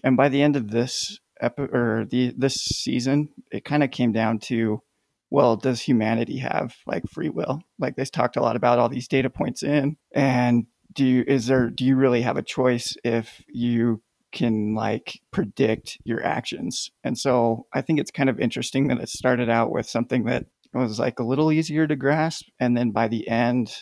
And 0.03 0.17
by 0.17 0.29
the 0.29 0.41
end 0.41 0.55
of 0.55 0.71
this 0.71 1.19
epi- 1.39 1.63
or 1.63 2.05
the 2.09 2.33
this 2.37 2.55
season, 2.55 3.29
it 3.51 3.65
kind 3.65 3.83
of 3.83 3.91
came 3.91 4.11
down 4.11 4.39
to 4.39 4.81
well, 5.29 5.55
does 5.55 5.79
humanity 5.79 6.39
have 6.39 6.75
like 6.85 7.09
free 7.09 7.29
will? 7.29 7.61
Like 7.79 7.95
they 7.95 8.03
talked 8.05 8.35
a 8.35 8.41
lot 8.41 8.57
about 8.57 8.79
all 8.79 8.89
these 8.89 9.07
data 9.07 9.29
points 9.29 9.63
in, 9.63 9.97
and 10.13 10.65
do 10.93 11.05
you 11.05 11.23
is 11.27 11.47
there 11.47 11.69
do 11.69 11.85
you 11.85 11.95
really 11.95 12.21
have 12.21 12.37
a 12.37 12.43
choice 12.43 12.95
if 13.03 13.41
you 13.47 14.01
can 14.31 14.75
like 14.75 15.21
predict 15.31 15.97
your 16.03 16.23
actions? 16.23 16.91
And 17.03 17.17
so 17.17 17.65
I 17.73 17.81
think 17.81 17.99
it's 17.99 18.11
kind 18.11 18.29
of 18.29 18.39
interesting 18.39 18.87
that 18.87 18.99
it 18.99 19.09
started 19.09 19.49
out 19.49 19.71
with 19.71 19.87
something 19.87 20.25
that 20.25 20.45
was 20.73 20.99
like 20.99 21.19
a 21.19 21.23
little 21.23 21.51
easier 21.51 21.87
to 21.87 21.95
grasp, 21.95 22.47
and 22.59 22.75
then 22.75 22.91
by 22.91 23.07
the 23.07 23.27
end, 23.27 23.73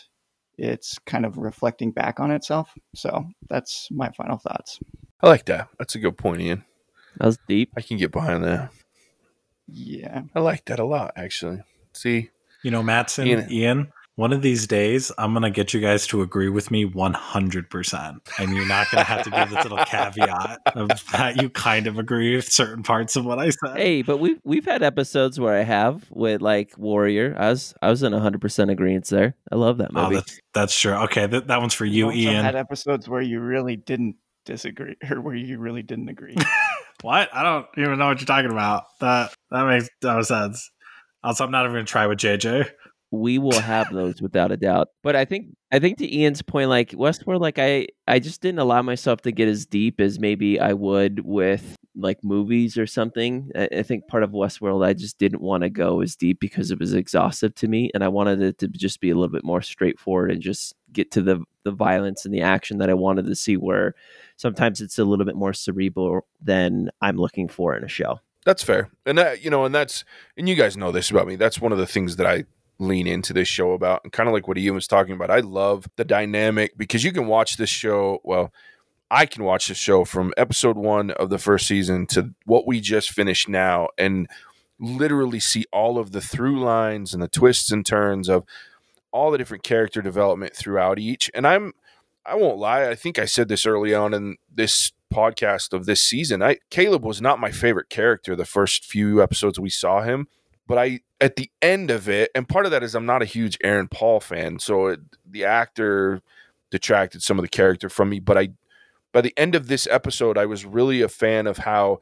it's 0.60 0.98
kind 1.06 1.24
of 1.24 1.38
reflecting 1.38 1.90
back 1.90 2.20
on 2.20 2.30
itself. 2.30 2.72
So 2.94 3.26
that's 3.48 3.88
my 3.90 4.10
final 4.10 4.36
thoughts. 4.36 4.78
I 5.22 5.28
like 5.28 5.46
that. 5.46 5.68
That's 5.78 5.94
a 5.94 5.98
good 5.98 6.18
point, 6.18 6.42
Ian. 6.42 6.64
That 7.18 7.26
was 7.26 7.38
deep. 7.48 7.72
I 7.76 7.80
can 7.80 7.96
get 7.96 8.12
behind 8.12 8.44
that. 8.44 8.70
Yeah. 9.66 10.22
I 10.34 10.40
like 10.40 10.66
that 10.66 10.78
a 10.78 10.84
lot, 10.84 11.12
actually. 11.16 11.62
See, 11.92 12.30
You 12.62 12.70
know, 12.70 12.82
Mattson, 12.82 13.26
Ian. 13.26 13.50
Ian, 13.52 13.92
one 14.16 14.32
of 14.32 14.42
these 14.42 14.66
days, 14.66 15.10
I'm 15.16 15.32
going 15.32 15.44
to 15.44 15.50
get 15.50 15.72
you 15.72 15.80
guys 15.80 16.06
to 16.08 16.20
agree 16.20 16.48
with 16.50 16.70
me 16.70 16.84
100%. 16.84 18.20
And 18.38 18.54
you're 18.54 18.66
not 18.66 18.90
going 18.90 19.04
to 19.04 19.08
have 19.10 19.22
to 19.24 19.30
give 19.30 19.50
this 19.50 19.62
little 19.62 19.84
caveat 19.84 20.60
of 20.74 20.88
that 21.12 21.40
you 21.40 21.48
kind 21.50 21.86
of 21.86 21.98
agree 21.98 22.36
with 22.36 22.50
certain 22.50 22.82
parts 22.82 23.16
of 23.16 23.24
what 23.24 23.38
I 23.38 23.50
said. 23.50 23.76
Hey, 23.76 24.02
but 24.02 24.18
we've 24.18 24.38
we've 24.44 24.64
had 24.64 24.82
episodes 24.82 25.38
where 25.40 25.54
I 25.54 25.62
have 25.62 26.04
with 26.10 26.42
like 26.42 26.76
Warrior. 26.76 27.34
I 27.38 27.50
was 27.50 27.74
I 27.80 27.88
was 27.88 28.02
in 28.02 28.12
100 28.12 28.40
percent 28.40 28.70
agreement 28.70 29.06
there. 29.06 29.34
I 29.50 29.56
love 29.56 29.78
that 29.78 29.90
Oh, 29.94 30.02
movie. 30.04 30.16
that's, 30.16 30.40
that's 30.52 30.78
true. 30.80 30.92
Okay, 31.04 31.26
th- 31.26 31.44
that 31.46 31.60
one's 31.60 31.74
for 31.74 31.84
you, 31.86 32.06
also 32.06 32.16
Ian. 32.18 32.44
had 32.44 32.56
episodes 32.56 33.08
where 33.08 33.22
you 33.22 33.40
really 33.40 33.76
didn't 33.76 34.16
disagree 34.44 34.96
or 35.10 35.20
where 35.20 35.34
you 35.34 35.58
really 35.58 35.82
didn't 35.82 36.08
agree. 36.08 36.36
What? 37.02 37.34
I 37.34 37.42
don't 37.42 37.64
even 37.78 37.98
know 37.98 38.08
what 38.08 38.20
you're 38.20 38.26
talking 38.26 38.50
about. 38.52 38.84
That 39.00 39.32
that 39.50 39.66
makes 39.66 39.88
no 40.02 40.20
sense. 40.20 40.70
Also, 41.24 41.44
I'm 41.44 41.50
not 41.50 41.62
even 41.64 41.72
going 41.76 41.86
to 41.86 41.90
try 41.90 42.06
with 42.06 42.18
JJ. 42.18 42.68
We 43.10 43.38
will 43.38 43.60
have 43.60 43.92
those 43.92 44.22
without 44.22 44.52
a 44.52 44.56
doubt. 44.56 44.88
But 45.02 45.16
I 45.16 45.24
think 45.24 45.56
I 45.72 45.78
think 45.78 45.98
to 45.98 46.16
Ian's 46.16 46.42
point, 46.42 46.68
like 46.68 46.90
Westworld, 46.90 47.40
like 47.40 47.58
I 47.58 47.88
I 48.06 48.18
just 48.18 48.40
didn't 48.40 48.60
allow 48.60 48.82
myself 48.82 49.22
to 49.22 49.32
get 49.32 49.48
as 49.48 49.66
deep 49.66 50.00
as 50.00 50.20
maybe 50.20 50.60
I 50.60 50.72
would 50.72 51.20
with 51.24 51.76
like 51.96 52.22
movies 52.22 52.78
or 52.78 52.86
something. 52.86 53.50
I, 53.54 53.68
I 53.78 53.82
think 53.82 54.06
part 54.06 54.22
of 54.22 54.30
Westworld 54.30 54.86
I 54.86 54.92
just 54.92 55.18
didn't 55.18 55.42
want 55.42 55.62
to 55.62 55.70
go 55.70 56.00
as 56.00 56.16
deep 56.16 56.40
because 56.40 56.70
it 56.70 56.78
was 56.78 56.94
exhaustive 56.94 57.54
to 57.56 57.68
me, 57.68 57.90
and 57.94 58.04
I 58.04 58.08
wanted 58.08 58.40
it 58.42 58.58
to 58.58 58.68
just 58.68 59.00
be 59.00 59.10
a 59.10 59.14
little 59.14 59.32
bit 59.32 59.44
more 59.44 59.62
straightforward 59.62 60.30
and 60.30 60.40
just 60.40 60.74
get 60.92 61.10
to 61.12 61.22
the 61.22 61.42
the 61.64 61.72
violence 61.72 62.24
and 62.24 62.32
the 62.32 62.42
action 62.42 62.78
that 62.78 62.90
I 62.90 62.94
wanted 62.94 63.26
to 63.26 63.34
see. 63.34 63.56
Where 63.56 63.94
sometimes 64.36 64.80
it's 64.80 64.98
a 64.98 65.04
little 65.04 65.26
bit 65.26 65.36
more 65.36 65.52
cerebral 65.52 66.26
than 66.40 66.90
I'm 67.00 67.16
looking 67.16 67.48
for 67.48 67.76
in 67.76 67.84
a 67.84 67.88
show. 67.88 68.20
That's 68.46 68.62
fair. 68.62 68.88
And 69.04 69.18
that, 69.18 69.44
you 69.44 69.50
know, 69.50 69.66
and 69.66 69.74
that's, 69.74 70.02
and 70.34 70.48
you 70.48 70.54
guys 70.54 70.74
know 70.74 70.92
this 70.92 71.10
about 71.10 71.26
me. 71.26 71.36
That's 71.36 71.60
one 71.60 71.72
of 71.72 71.78
the 71.78 71.86
things 71.86 72.16
that 72.16 72.26
I 72.26 72.44
lean 72.80 73.06
into 73.06 73.32
this 73.32 73.48
show 73.48 73.72
about. 73.72 74.00
And 74.04 74.12
kind 74.12 74.28
of 74.28 74.32
like 74.32 74.48
what 74.48 74.58
Ian 74.58 74.74
was 74.74 74.86
talking 74.86 75.14
about. 75.14 75.30
I 75.30 75.40
love 75.40 75.86
the 75.96 76.04
dynamic 76.04 76.76
because 76.76 77.04
you 77.04 77.12
can 77.12 77.26
watch 77.26 77.56
this 77.56 77.70
show. 77.70 78.20
Well, 78.24 78.52
I 79.10 79.26
can 79.26 79.44
watch 79.44 79.68
this 79.68 79.78
show 79.78 80.04
from 80.04 80.32
episode 80.36 80.76
one 80.76 81.10
of 81.12 81.30
the 81.30 81.38
first 81.38 81.66
season 81.66 82.06
to 82.08 82.34
what 82.46 82.66
we 82.66 82.80
just 82.80 83.10
finished 83.10 83.48
now 83.48 83.88
and 83.98 84.28
literally 84.78 85.40
see 85.40 85.66
all 85.72 85.98
of 85.98 86.12
the 86.12 86.20
through 86.20 86.60
lines 86.60 87.12
and 87.12 87.22
the 87.22 87.28
twists 87.28 87.70
and 87.70 87.84
turns 87.84 88.28
of 88.28 88.44
all 89.12 89.30
the 89.30 89.38
different 89.38 89.62
character 89.62 90.00
development 90.00 90.54
throughout 90.54 90.98
each. 90.98 91.30
And 91.34 91.46
I'm, 91.46 91.74
I 92.24 92.36
won't 92.36 92.58
lie. 92.58 92.88
I 92.88 92.94
think 92.94 93.18
I 93.18 93.24
said 93.24 93.48
this 93.48 93.66
early 93.66 93.94
on 93.94 94.14
in 94.14 94.36
this 94.52 94.92
podcast 95.12 95.72
of 95.72 95.86
this 95.86 96.02
season. 96.02 96.42
I 96.42 96.58
Caleb 96.70 97.04
was 97.04 97.20
not 97.20 97.40
my 97.40 97.50
favorite 97.50 97.88
character 97.88 98.36
the 98.36 98.44
first 98.44 98.84
few 98.84 99.22
episodes 99.22 99.58
we 99.58 99.70
saw 99.70 100.02
him, 100.02 100.28
but 100.70 100.78
I 100.78 101.00
at 101.20 101.34
the 101.34 101.50
end 101.60 101.90
of 101.90 102.08
it, 102.08 102.30
and 102.32 102.48
part 102.48 102.64
of 102.64 102.70
that 102.70 102.84
is 102.84 102.94
I'm 102.94 103.04
not 103.04 103.22
a 103.22 103.24
huge 103.24 103.58
Aaron 103.64 103.88
Paul 103.88 104.20
fan, 104.20 104.60
so 104.60 104.86
it, 104.86 105.00
the 105.28 105.44
actor 105.44 106.22
detracted 106.70 107.24
some 107.24 107.40
of 107.40 107.42
the 107.42 107.48
character 107.48 107.88
from 107.88 108.08
me. 108.08 108.20
But 108.20 108.38
I, 108.38 108.50
by 109.10 109.20
the 109.20 109.34
end 109.36 109.56
of 109.56 109.66
this 109.66 109.88
episode, 109.90 110.38
I 110.38 110.46
was 110.46 110.64
really 110.64 111.02
a 111.02 111.08
fan 111.08 111.48
of 111.48 111.58
how 111.58 111.98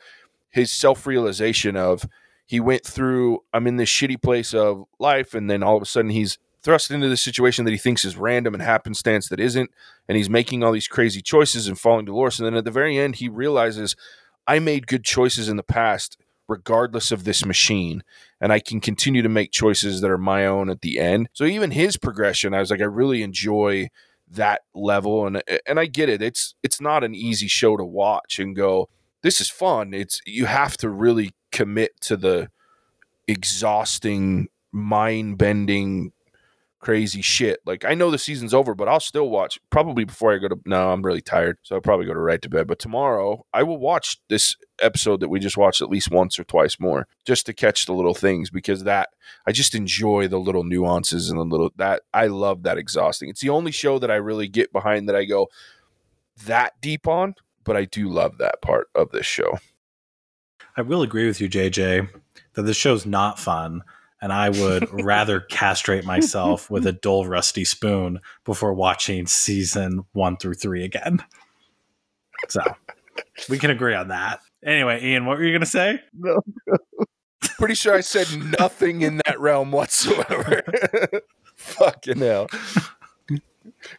his 0.50 0.70
self 0.70 1.06
realization 1.06 1.78
of 1.78 2.06
he 2.44 2.60
went 2.60 2.84
through 2.84 3.42
I'm 3.54 3.66
in 3.66 3.78
this 3.78 3.88
shitty 3.88 4.20
place 4.20 4.52
of 4.52 4.84
life, 4.98 5.32
and 5.32 5.48
then 5.48 5.62
all 5.62 5.76
of 5.76 5.82
a 5.82 5.86
sudden 5.86 6.10
he's 6.10 6.36
thrust 6.60 6.90
into 6.90 7.08
this 7.08 7.22
situation 7.22 7.64
that 7.64 7.70
he 7.70 7.78
thinks 7.78 8.04
is 8.04 8.18
random 8.18 8.52
and 8.52 8.62
happenstance 8.62 9.30
that 9.30 9.40
isn't 9.40 9.70
and 10.08 10.18
he's 10.18 10.28
making 10.28 10.62
all 10.62 10.72
these 10.72 10.88
crazy 10.88 11.22
choices 11.22 11.68
and 11.68 11.80
falling 11.80 12.04
to 12.04 12.10
Dolores. 12.10 12.38
And 12.38 12.46
then 12.46 12.54
at 12.54 12.66
the 12.66 12.70
very 12.70 12.98
end, 12.98 13.16
he 13.16 13.30
realizes 13.30 13.96
I 14.46 14.58
made 14.58 14.86
good 14.86 15.04
choices 15.04 15.48
in 15.48 15.56
the 15.56 15.62
past, 15.62 16.18
regardless 16.48 17.12
of 17.12 17.24
this 17.24 17.44
machine, 17.44 18.02
and 18.40 18.52
I 18.52 18.58
can 18.58 18.80
continue 18.80 19.22
to 19.22 19.28
make 19.28 19.52
choices 19.52 20.00
that 20.00 20.10
are 20.10 20.18
my 20.18 20.46
own 20.46 20.70
at 20.70 20.80
the 20.80 20.98
end. 20.98 21.28
So 21.32 21.44
even 21.44 21.70
his 21.70 21.96
progression, 21.96 22.54
I 22.54 22.60
was 22.60 22.70
like, 22.70 22.80
I 22.80 22.84
really 22.84 23.22
enjoy 23.22 23.88
that 24.30 24.62
level, 24.74 25.26
and 25.26 25.42
and 25.66 25.78
I 25.78 25.86
get 25.86 26.08
it. 26.08 26.22
It's 26.22 26.54
it's 26.62 26.80
not 26.80 27.04
an 27.04 27.14
easy 27.14 27.48
show 27.48 27.76
to 27.76 27.84
watch 27.84 28.38
and 28.38 28.56
go. 28.56 28.88
This 29.22 29.40
is 29.40 29.50
fun. 29.50 29.94
It's 29.94 30.20
you 30.26 30.46
have 30.46 30.76
to 30.78 30.88
really 30.88 31.32
commit 31.52 32.00
to 32.02 32.16
the 32.16 32.50
exhausting, 33.26 34.48
mind 34.72 35.38
bending 35.38 36.12
crazy 36.80 37.22
shit. 37.22 37.60
Like 37.66 37.84
I 37.84 37.94
know 37.94 38.10
the 38.10 38.18
season's 38.18 38.54
over, 38.54 38.74
but 38.74 38.88
I'll 38.88 39.00
still 39.00 39.28
watch 39.28 39.58
probably 39.70 40.04
before 40.04 40.32
I 40.32 40.38
go 40.38 40.48
to. 40.48 40.58
No, 40.64 40.92
I'm 40.92 41.02
really 41.02 41.20
tired, 41.20 41.58
so 41.62 41.76
I'll 41.76 41.80
probably 41.80 42.06
go 42.06 42.14
to 42.14 42.20
right 42.20 42.40
to 42.42 42.48
bed. 42.48 42.66
But 42.66 42.78
tomorrow 42.78 43.44
I 43.52 43.62
will 43.62 43.78
watch 43.78 44.20
this 44.28 44.56
episode 44.80 45.20
that 45.20 45.28
we 45.28 45.40
just 45.40 45.56
watched 45.56 45.82
at 45.82 45.90
least 45.90 46.10
once 46.10 46.38
or 46.38 46.44
twice 46.44 46.78
more, 46.78 47.06
just 47.26 47.46
to 47.46 47.52
catch 47.52 47.86
the 47.86 47.92
little 47.92 48.14
things 48.14 48.50
because 48.50 48.84
that 48.84 49.08
I 49.46 49.52
just 49.52 49.74
enjoy 49.74 50.28
the 50.28 50.38
little 50.38 50.64
nuances 50.64 51.30
and 51.30 51.38
the 51.38 51.44
little 51.44 51.72
that 51.76 52.02
I 52.14 52.26
love 52.28 52.62
that 52.62 52.78
exhausting. 52.78 53.28
It's 53.28 53.40
the 53.40 53.50
only 53.50 53.72
show 53.72 53.98
that 53.98 54.10
I 54.10 54.16
really 54.16 54.48
get 54.48 54.72
behind 54.72 55.08
that 55.08 55.16
I 55.16 55.24
go 55.24 55.48
that 56.46 56.80
deep 56.80 57.08
on, 57.08 57.34
but 57.64 57.76
I 57.76 57.84
do 57.84 58.08
love 58.08 58.38
that 58.38 58.62
part 58.62 58.88
of 58.94 59.10
this 59.10 59.26
show. 59.26 59.58
I 60.76 60.82
will 60.82 61.02
agree 61.02 61.26
with 61.26 61.40
you, 61.40 61.48
JJ, 61.48 62.08
that 62.54 62.62
this 62.62 62.76
show's 62.76 63.04
not 63.04 63.40
fun, 63.40 63.82
and 64.20 64.32
I 64.32 64.50
would 64.50 64.88
rather 65.04 65.40
castrate 65.40 66.04
myself 66.04 66.70
with 66.70 66.86
a 66.86 66.92
dull, 66.92 67.26
rusty 67.26 67.64
spoon 67.64 68.20
before 68.44 68.74
watching 68.74 69.26
season 69.26 70.04
one 70.12 70.36
through 70.36 70.54
three 70.54 70.84
again. 70.84 71.22
So 72.48 72.62
we 73.48 73.58
can 73.58 73.70
agree 73.70 73.94
on 73.94 74.08
that. 74.08 74.40
Anyway, 74.64 75.02
Ian, 75.04 75.26
what 75.26 75.38
were 75.38 75.44
you 75.44 75.52
going 75.52 75.60
to 75.60 75.66
say? 75.66 76.00
No. 76.12 76.40
Pretty 77.58 77.74
sure 77.74 77.94
I 77.94 78.00
said 78.00 78.26
nothing 78.58 79.02
in 79.02 79.20
that 79.26 79.38
realm 79.38 79.70
whatsoever. 79.72 80.62
Fucking 81.56 82.18
hell. 82.18 82.48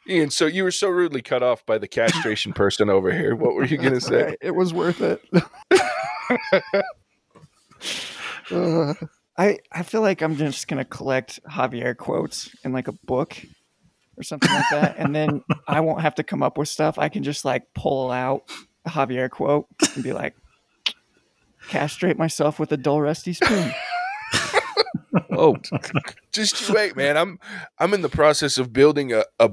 Ian, 0.07 0.29
so 0.29 0.45
you 0.45 0.63
were 0.63 0.71
so 0.71 0.89
rudely 0.89 1.21
cut 1.21 1.43
off 1.43 1.65
by 1.65 1.77
the 1.77 1.87
castration 1.87 2.53
person 2.53 2.89
over 2.89 3.11
here. 3.11 3.35
What 3.35 3.55
were 3.55 3.65
you 3.65 3.77
going 3.77 3.93
to 3.93 4.01
say? 4.01 4.21
Alright, 4.21 4.37
It 4.41 4.55
was 4.55 4.73
worth 4.73 5.01
it. 5.01 5.21
Uh, 8.51 8.95
I 9.39 9.59
I 9.71 9.83
feel 9.83 10.01
like 10.01 10.21
I'm 10.21 10.35
just 10.35 10.67
gonna 10.67 10.83
collect 10.83 11.39
Javier 11.49 11.95
quotes 11.95 12.53
in 12.65 12.73
like 12.73 12.89
a 12.89 12.91
book 12.91 13.37
or 14.17 14.23
something 14.23 14.51
like 14.51 14.69
that, 14.71 14.95
and 14.97 15.15
then 15.15 15.43
I 15.67 15.79
won't 15.79 16.01
have 16.01 16.15
to 16.15 16.23
come 16.23 16.43
up 16.43 16.57
with 16.57 16.67
stuff. 16.67 16.99
I 16.99 17.07
can 17.07 17.23
just 17.23 17.45
like 17.45 17.73
pull 17.73 18.11
out 18.11 18.43
a 18.85 18.89
Javier 18.89 19.29
quote 19.29 19.65
and 19.95 20.03
be 20.03 20.11
like, 20.11 20.35
castrate 21.69 22.17
myself 22.17 22.59
with 22.59 22.71
a 22.73 22.77
dull 22.77 23.01
rusty 23.01 23.33
spoon. 23.33 23.71
Oh, 25.31 25.55
Just 26.33 26.67
you 26.67 26.75
wait, 26.75 26.95
man. 26.97 27.17
I'm 27.17 27.39
I'm 27.79 27.93
in 27.93 28.01
the 28.01 28.09
process 28.09 28.57
of 28.57 28.73
building 28.73 29.13
a 29.13 29.23
a, 29.39 29.51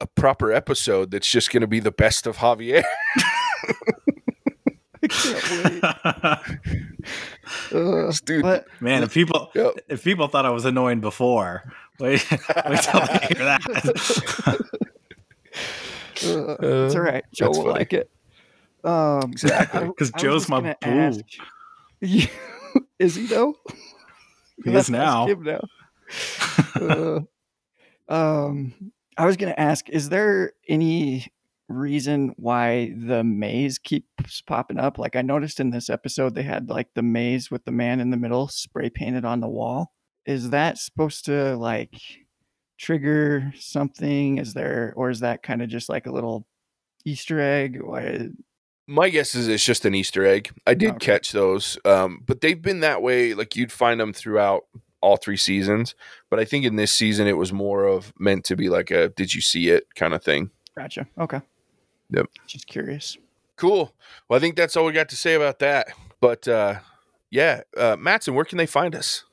a 0.00 0.06
proper 0.08 0.52
episode 0.52 1.12
that's 1.12 1.30
just 1.30 1.52
going 1.52 1.60
to 1.60 1.66
be 1.68 1.78
the 1.78 1.92
best 1.92 2.26
of 2.26 2.38
Javier. 2.38 2.82
I 5.04 6.38
can't 6.40 6.48
wait. 7.72 7.78
Uh, 7.80 8.12
Dude, 8.24 8.42
but 8.42 8.66
Man, 8.80 9.02
if 9.02 9.12
people 9.12 9.50
Yep. 9.54 9.74
if 9.88 10.02
people 10.04 10.28
thought 10.28 10.46
I 10.46 10.50
was 10.50 10.64
annoying 10.64 11.00
before, 11.00 11.62
wait, 12.00 12.24
wait 12.68 12.80
till 12.80 13.00
they 13.00 13.26
hear 13.28 13.44
that. 13.44 14.58
uh, 16.24 16.56
it's 16.86 16.94
all 16.94 17.00
right. 17.02 17.24
Joe 17.32 17.48
will 17.48 17.62
funny. 17.64 17.68
like 17.70 17.92
it. 17.92 18.10
Um, 18.84 19.32
Exactly. 19.32 19.90
'Cause 19.98 20.10
Joe's 20.18 20.42
just 20.42 20.48
my 20.50 20.60
boo. 20.60 20.88
ask- 20.88 21.20
Is 22.98 23.14
he 23.16 23.26
though? 23.26 23.54
He 24.64 24.70
Let's 24.70 24.86
is 24.88 24.90
now. 24.90 25.26
him 25.26 25.42
now. 25.42 25.60
Uh, 26.76 27.20
um, 28.08 28.74
I 29.16 29.26
was 29.26 29.36
gonna 29.36 29.54
ask: 29.56 29.88
Is 29.88 30.08
there 30.08 30.52
any 30.68 31.26
reason 31.68 32.34
why 32.36 32.94
the 32.96 33.24
maze 33.24 33.78
keeps 33.78 34.42
popping 34.42 34.78
up? 34.78 34.98
Like 34.98 35.16
I 35.16 35.22
noticed 35.22 35.60
in 35.60 35.70
this 35.70 35.88
episode, 35.90 36.34
they 36.34 36.42
had 36.42 36.68
like 36.68 36.88
the 36.94 37.02
maze 37.02 37.50
with 37.50 37.64
the 37.64 37.72
man 37.72 38.00
in 38.00 38.10
the 38.10 38.16
middle 38.16 38.48
spray 38.48 38.90
painted 38.90 39.24
on 39.24 39.40
the 39.40 39.48
wall. 39.48 39.92
Is 40.26 40.50
that 40.50 40.78
supposed 40.78 41.24
to 41.26 41.56
like 41.56 41.94
trigger 42.78 43.52
something? 43.58 44.38
Is 44.38 44.54
there, 44.54 44.92
or 44.96 45.10
is 45.10 45.20
that 45.20 45.42
kind 45.42 45.62
of 45.62 45.68
just 45.68 45.88
like 45.88 46.06
a 46.06 46.12
little 46.12 46.46
Easter 47.04 47.40
egg? 47.40 47.80
Why? 47.82 48.28
My 48.86 49.08
guess 49.08 49.34
is 49.34 49.48
it's 49.48 49.64
just 49.64 49.84
an 49.86 49.94
Easter 49.94 50.26
egg. 50.26 50.50
I 50.66 50.74
did 50.74 50.90
Okay. 50.96 51.06
catch 51.06 51.32
those, 51.32 51.78
um, 51.84 52.20
but 52.26 52.40
they've 52.42 52.60
been 52.60 52.80
that 52.80 53.00
way. 53.02 53.32
Like 53.34 53.56
you'd 53.56 53.72
find 53.72 53.98
them 53.98 54.12
throughout 54.12 54.64
all 55.00 55.16
three 55.16 55.36
seasons. 55.38 55.94
But 56.30 56.38
I 56.40 56.44
think 56.44 56.64
in 56.66 56.76
this 56.76 56.92
season 56.92 57.26
it 57.26 57.36
was 57.38 57.52
more 57.52 57.84
of 57.86 58.12
meant 58.18 58.44
to 58.46 58.56
be 58.56 58.68
like 58.68 58.90
a 58.90 59.08
"Did 59.08 59.34
you 59.34 59.40
see 59.40 59.68
it?" 59.70 59.86
kind 59.94 60.12
of 60.12 60.22
thing. 60.22 60.50
Gotcha. 60.76 61.06
Okay. 61.18 61.40
Yep. 62.14 62.26
Just 62.46 62.66
curious. 62.66 63.16
Cool. 63.56 63.94
Well, 64.28 64.36
I 64.36 64.40
think 64.40 64.56
that's 64.56 64.76
all 64.76 64.84
we 64.84 64.92
got 64.92 65.08
to 65.10 65.16
say 65.16 65.34
about 65.34 65.58
that. 65.60 65.88
But 66.20 66.46
uh, 66.48 66.80
yeah, 67.30 67.62
uh, 67.76 67.96
Matson, 67.98 68.34
where 68.34 68.44
can 68.44 68.58
they 68.58 68.66
find 68.66 68.94
us? 68.94 69.24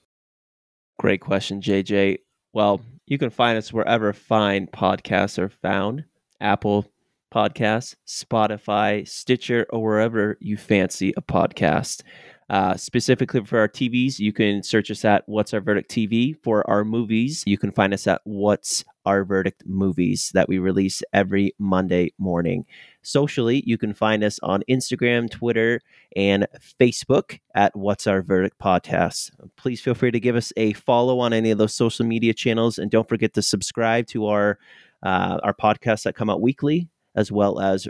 great 1.02 1.20
question, 1.20 1.62
JJ. 1.62 2.20
Well, 2.54 2.80
you 3.08 3.18
can 3.18 3.32
find 3.32 3.58
us 3.58 3.74
wherever 3.74 4.14
fine 4.14 4.68
podcasts 4.68 5.40
are 5.40 5.50
found 5.50 6.06
Apple 6.40 6.86
Podcasts, 7.34 7.96
Spotify, 8.08 9.08
Stitcher, 9.08 9.66
or 9.72 9.82
wherever 9.82 10.38
you 10.40 10.58
fancy 10.58 11.12
a 11.18 11.22
podcast. 11.22 12.04
Uh, 12.52 12.76
specifically 12.76 13.46
for 13.46 13.60
our 13.60 13.70
TVs, 13.70 14.20
you 14.20 14.34
can 14.34 14.62
search 14.62 14.92
us 14.92 15.06
at 15.06 15.24
What's 15.26 15.54
Our 15.54 15.62
Verdict 15.62 15.90
TV. 15.90 16.36
For 16.44 16.70
our 16.70 16.84
movies, 16.84 17.46
you 17.48 17.58
can 17.58 17.72
find 17.72 17.94
us 17.94 18.08
at 18.08 18.20
What's 18.26 18.84
Our 19.06 19.24
Verdict 19.24 19.64
Movies 19.66 20.32
that 20.34 20.50
we 20.50 20.60
release 20.60 21.02
every 21.14 21.56
Monday 21.60 22.12
morning. 22.18 22.66
Socially, 23.04 23.64
you 23.66 23.78
can 23.78 23.94
find 23.94 24.22
us 24.22 24.38
on 24.44 24.64
Instagram, 24.70 25.32
Twitter, 25.32 25.80
and 26.14 26.46
Facebook 26.78 27.40
at 27.56 27.74
What's 27.74 28.06
Our 28.06 28.22
Verdict 28.22 28.60
Podcast. 28.60 29.32
Please 29.56 29.80
feel 29.80 29.96
free 29.96 30.12
to 30.12 30.20
give 30.20 30.36
us 30.36 30.52
a 30.58 30.74
follow 30.74 31.20
on 31.20 31.32
any 31.32 31.52
of 31.52 31.58
those 31.58 31.74
social 31.74 32.06
media 32.06 32.34
channels, 32.34 32.78
and 32.78 32.92
don't 32.92 33.08
forget 33.08 33.34
to 33.36 33.42
subscribe 33.42 34.08
to 34.08 34.26
our 34.26 34.60
uh, 35.04 35.40
our 35.42 35.54
podcasts 35.54 36.04
that 36.04 36.16
come 36.16 36.30
out 36.30 36.42
weekly, 36.42 36.90
as 37.16 37.32
well 37.32 37.62
as 37.62 37.88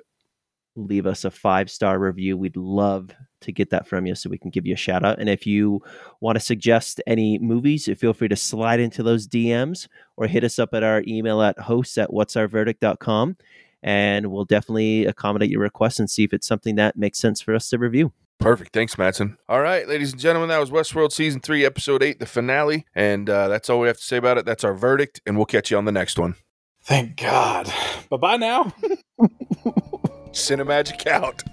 leave 0.76 1.08
us 1.08 1.26
a 1.26 1.32
five 1.32 1.72
star 1.72 1.98
review. 1.98 2.38
We'd 2.38 2.56
love 2.56 3.10
to 3.42 3.52
get 3.52 3.70
that 3.72 3.88
from 3.88 4.06
you 4.06 4.16
so 4.16 4.30
we 4.30 4.38
can 4.38 4.50
give 4.50 4.66
you 4.66 4.74
a 4.74 4.78
shout 4.78 5.04
out. 5.04 5.20
And 5.20 5.30
if 5.30 5.46
you 5.46 5.82
want 6.20 6.38
to 6.38 6.40
suggest 6.40 7.02
any 7.06 7.38
movies, 7.40 7.90
feel 7.98 8.14
free 8.14 8.28
to 8.30 8.36
slide 8.36 8.80
into 8.80 9.04
those 9.04 9.28
DMs 9.28 9.88
or 10.18 10.28
hit 10.28 10.44
us 10.44 10.60
up 10.60 10.74
at 10.74 10.84
our 10.84 11.04
email 11.08 11.42
at 11.42 11.60
hosts 11.60 11.98
at 11.98 12.10
what'sourverdict.com. 12.10 13.38
And 13.84 14.28
we'll 14.28 14.46
definitely 14.46 15.06
accommodate 15.06 15.50
your 15.50 15.62
request 15.62 16.00
and 16.00 16.10
see 16.10 16.24
if 16.24 16.34
it's 16.34 16.48
something 16.48 16.76
that 16.76 16.96
makes 16.96 17.20
sense 17.20 17.42
for 17.42 17.56
us 17.56 17.70
to 17.70 17.80
review. 17.80 18.14
Perfect. 18.40 18.74
Thanks, 18.74 18.98
Matson. 18.98 19.38
All 19.48 19.62
right, 19.62 19.88
ladies 19.88 20.14
and 20.14 20.20
gentlemen, 20.20 20.50
that 20.50 20.60
was 20.60 20.72
Westworld 20.72 21.12
Season 21.12 21.40
3, 21.40 21.64
Episode 21.64 22.02
8, 22.02 22.20
the 22.20 22.26
finale. 22.26 22.86
And 22.96 23.30
uh, 23.30 23.48
that's 23.48 23.70
all 23.70 23.80
we 23.80 23.88
have 23.88 23.98
to 23.98 24.04
say 24.04 24.18
about 24.18 24.40
it. 24.40 24.46
That's 24.46 24.64
our 24.64 24.74
verdict, 24.74 25.22
and 25.28 25.38
we'll 25.38 25.46
catch 25.46 25.70
you 25.70 25.78
on 25.78 25.86
the 25.86 25.92
next 25.92 26.18
one. 26.18 26.36
Thank 26.84 27.18
God. 27.18 27.72
Bye 28.10 28.18
bye 28.18 28.38
now. 28.38 28.74
Cinemagic 30.32 31.06
out. 31.06 31.44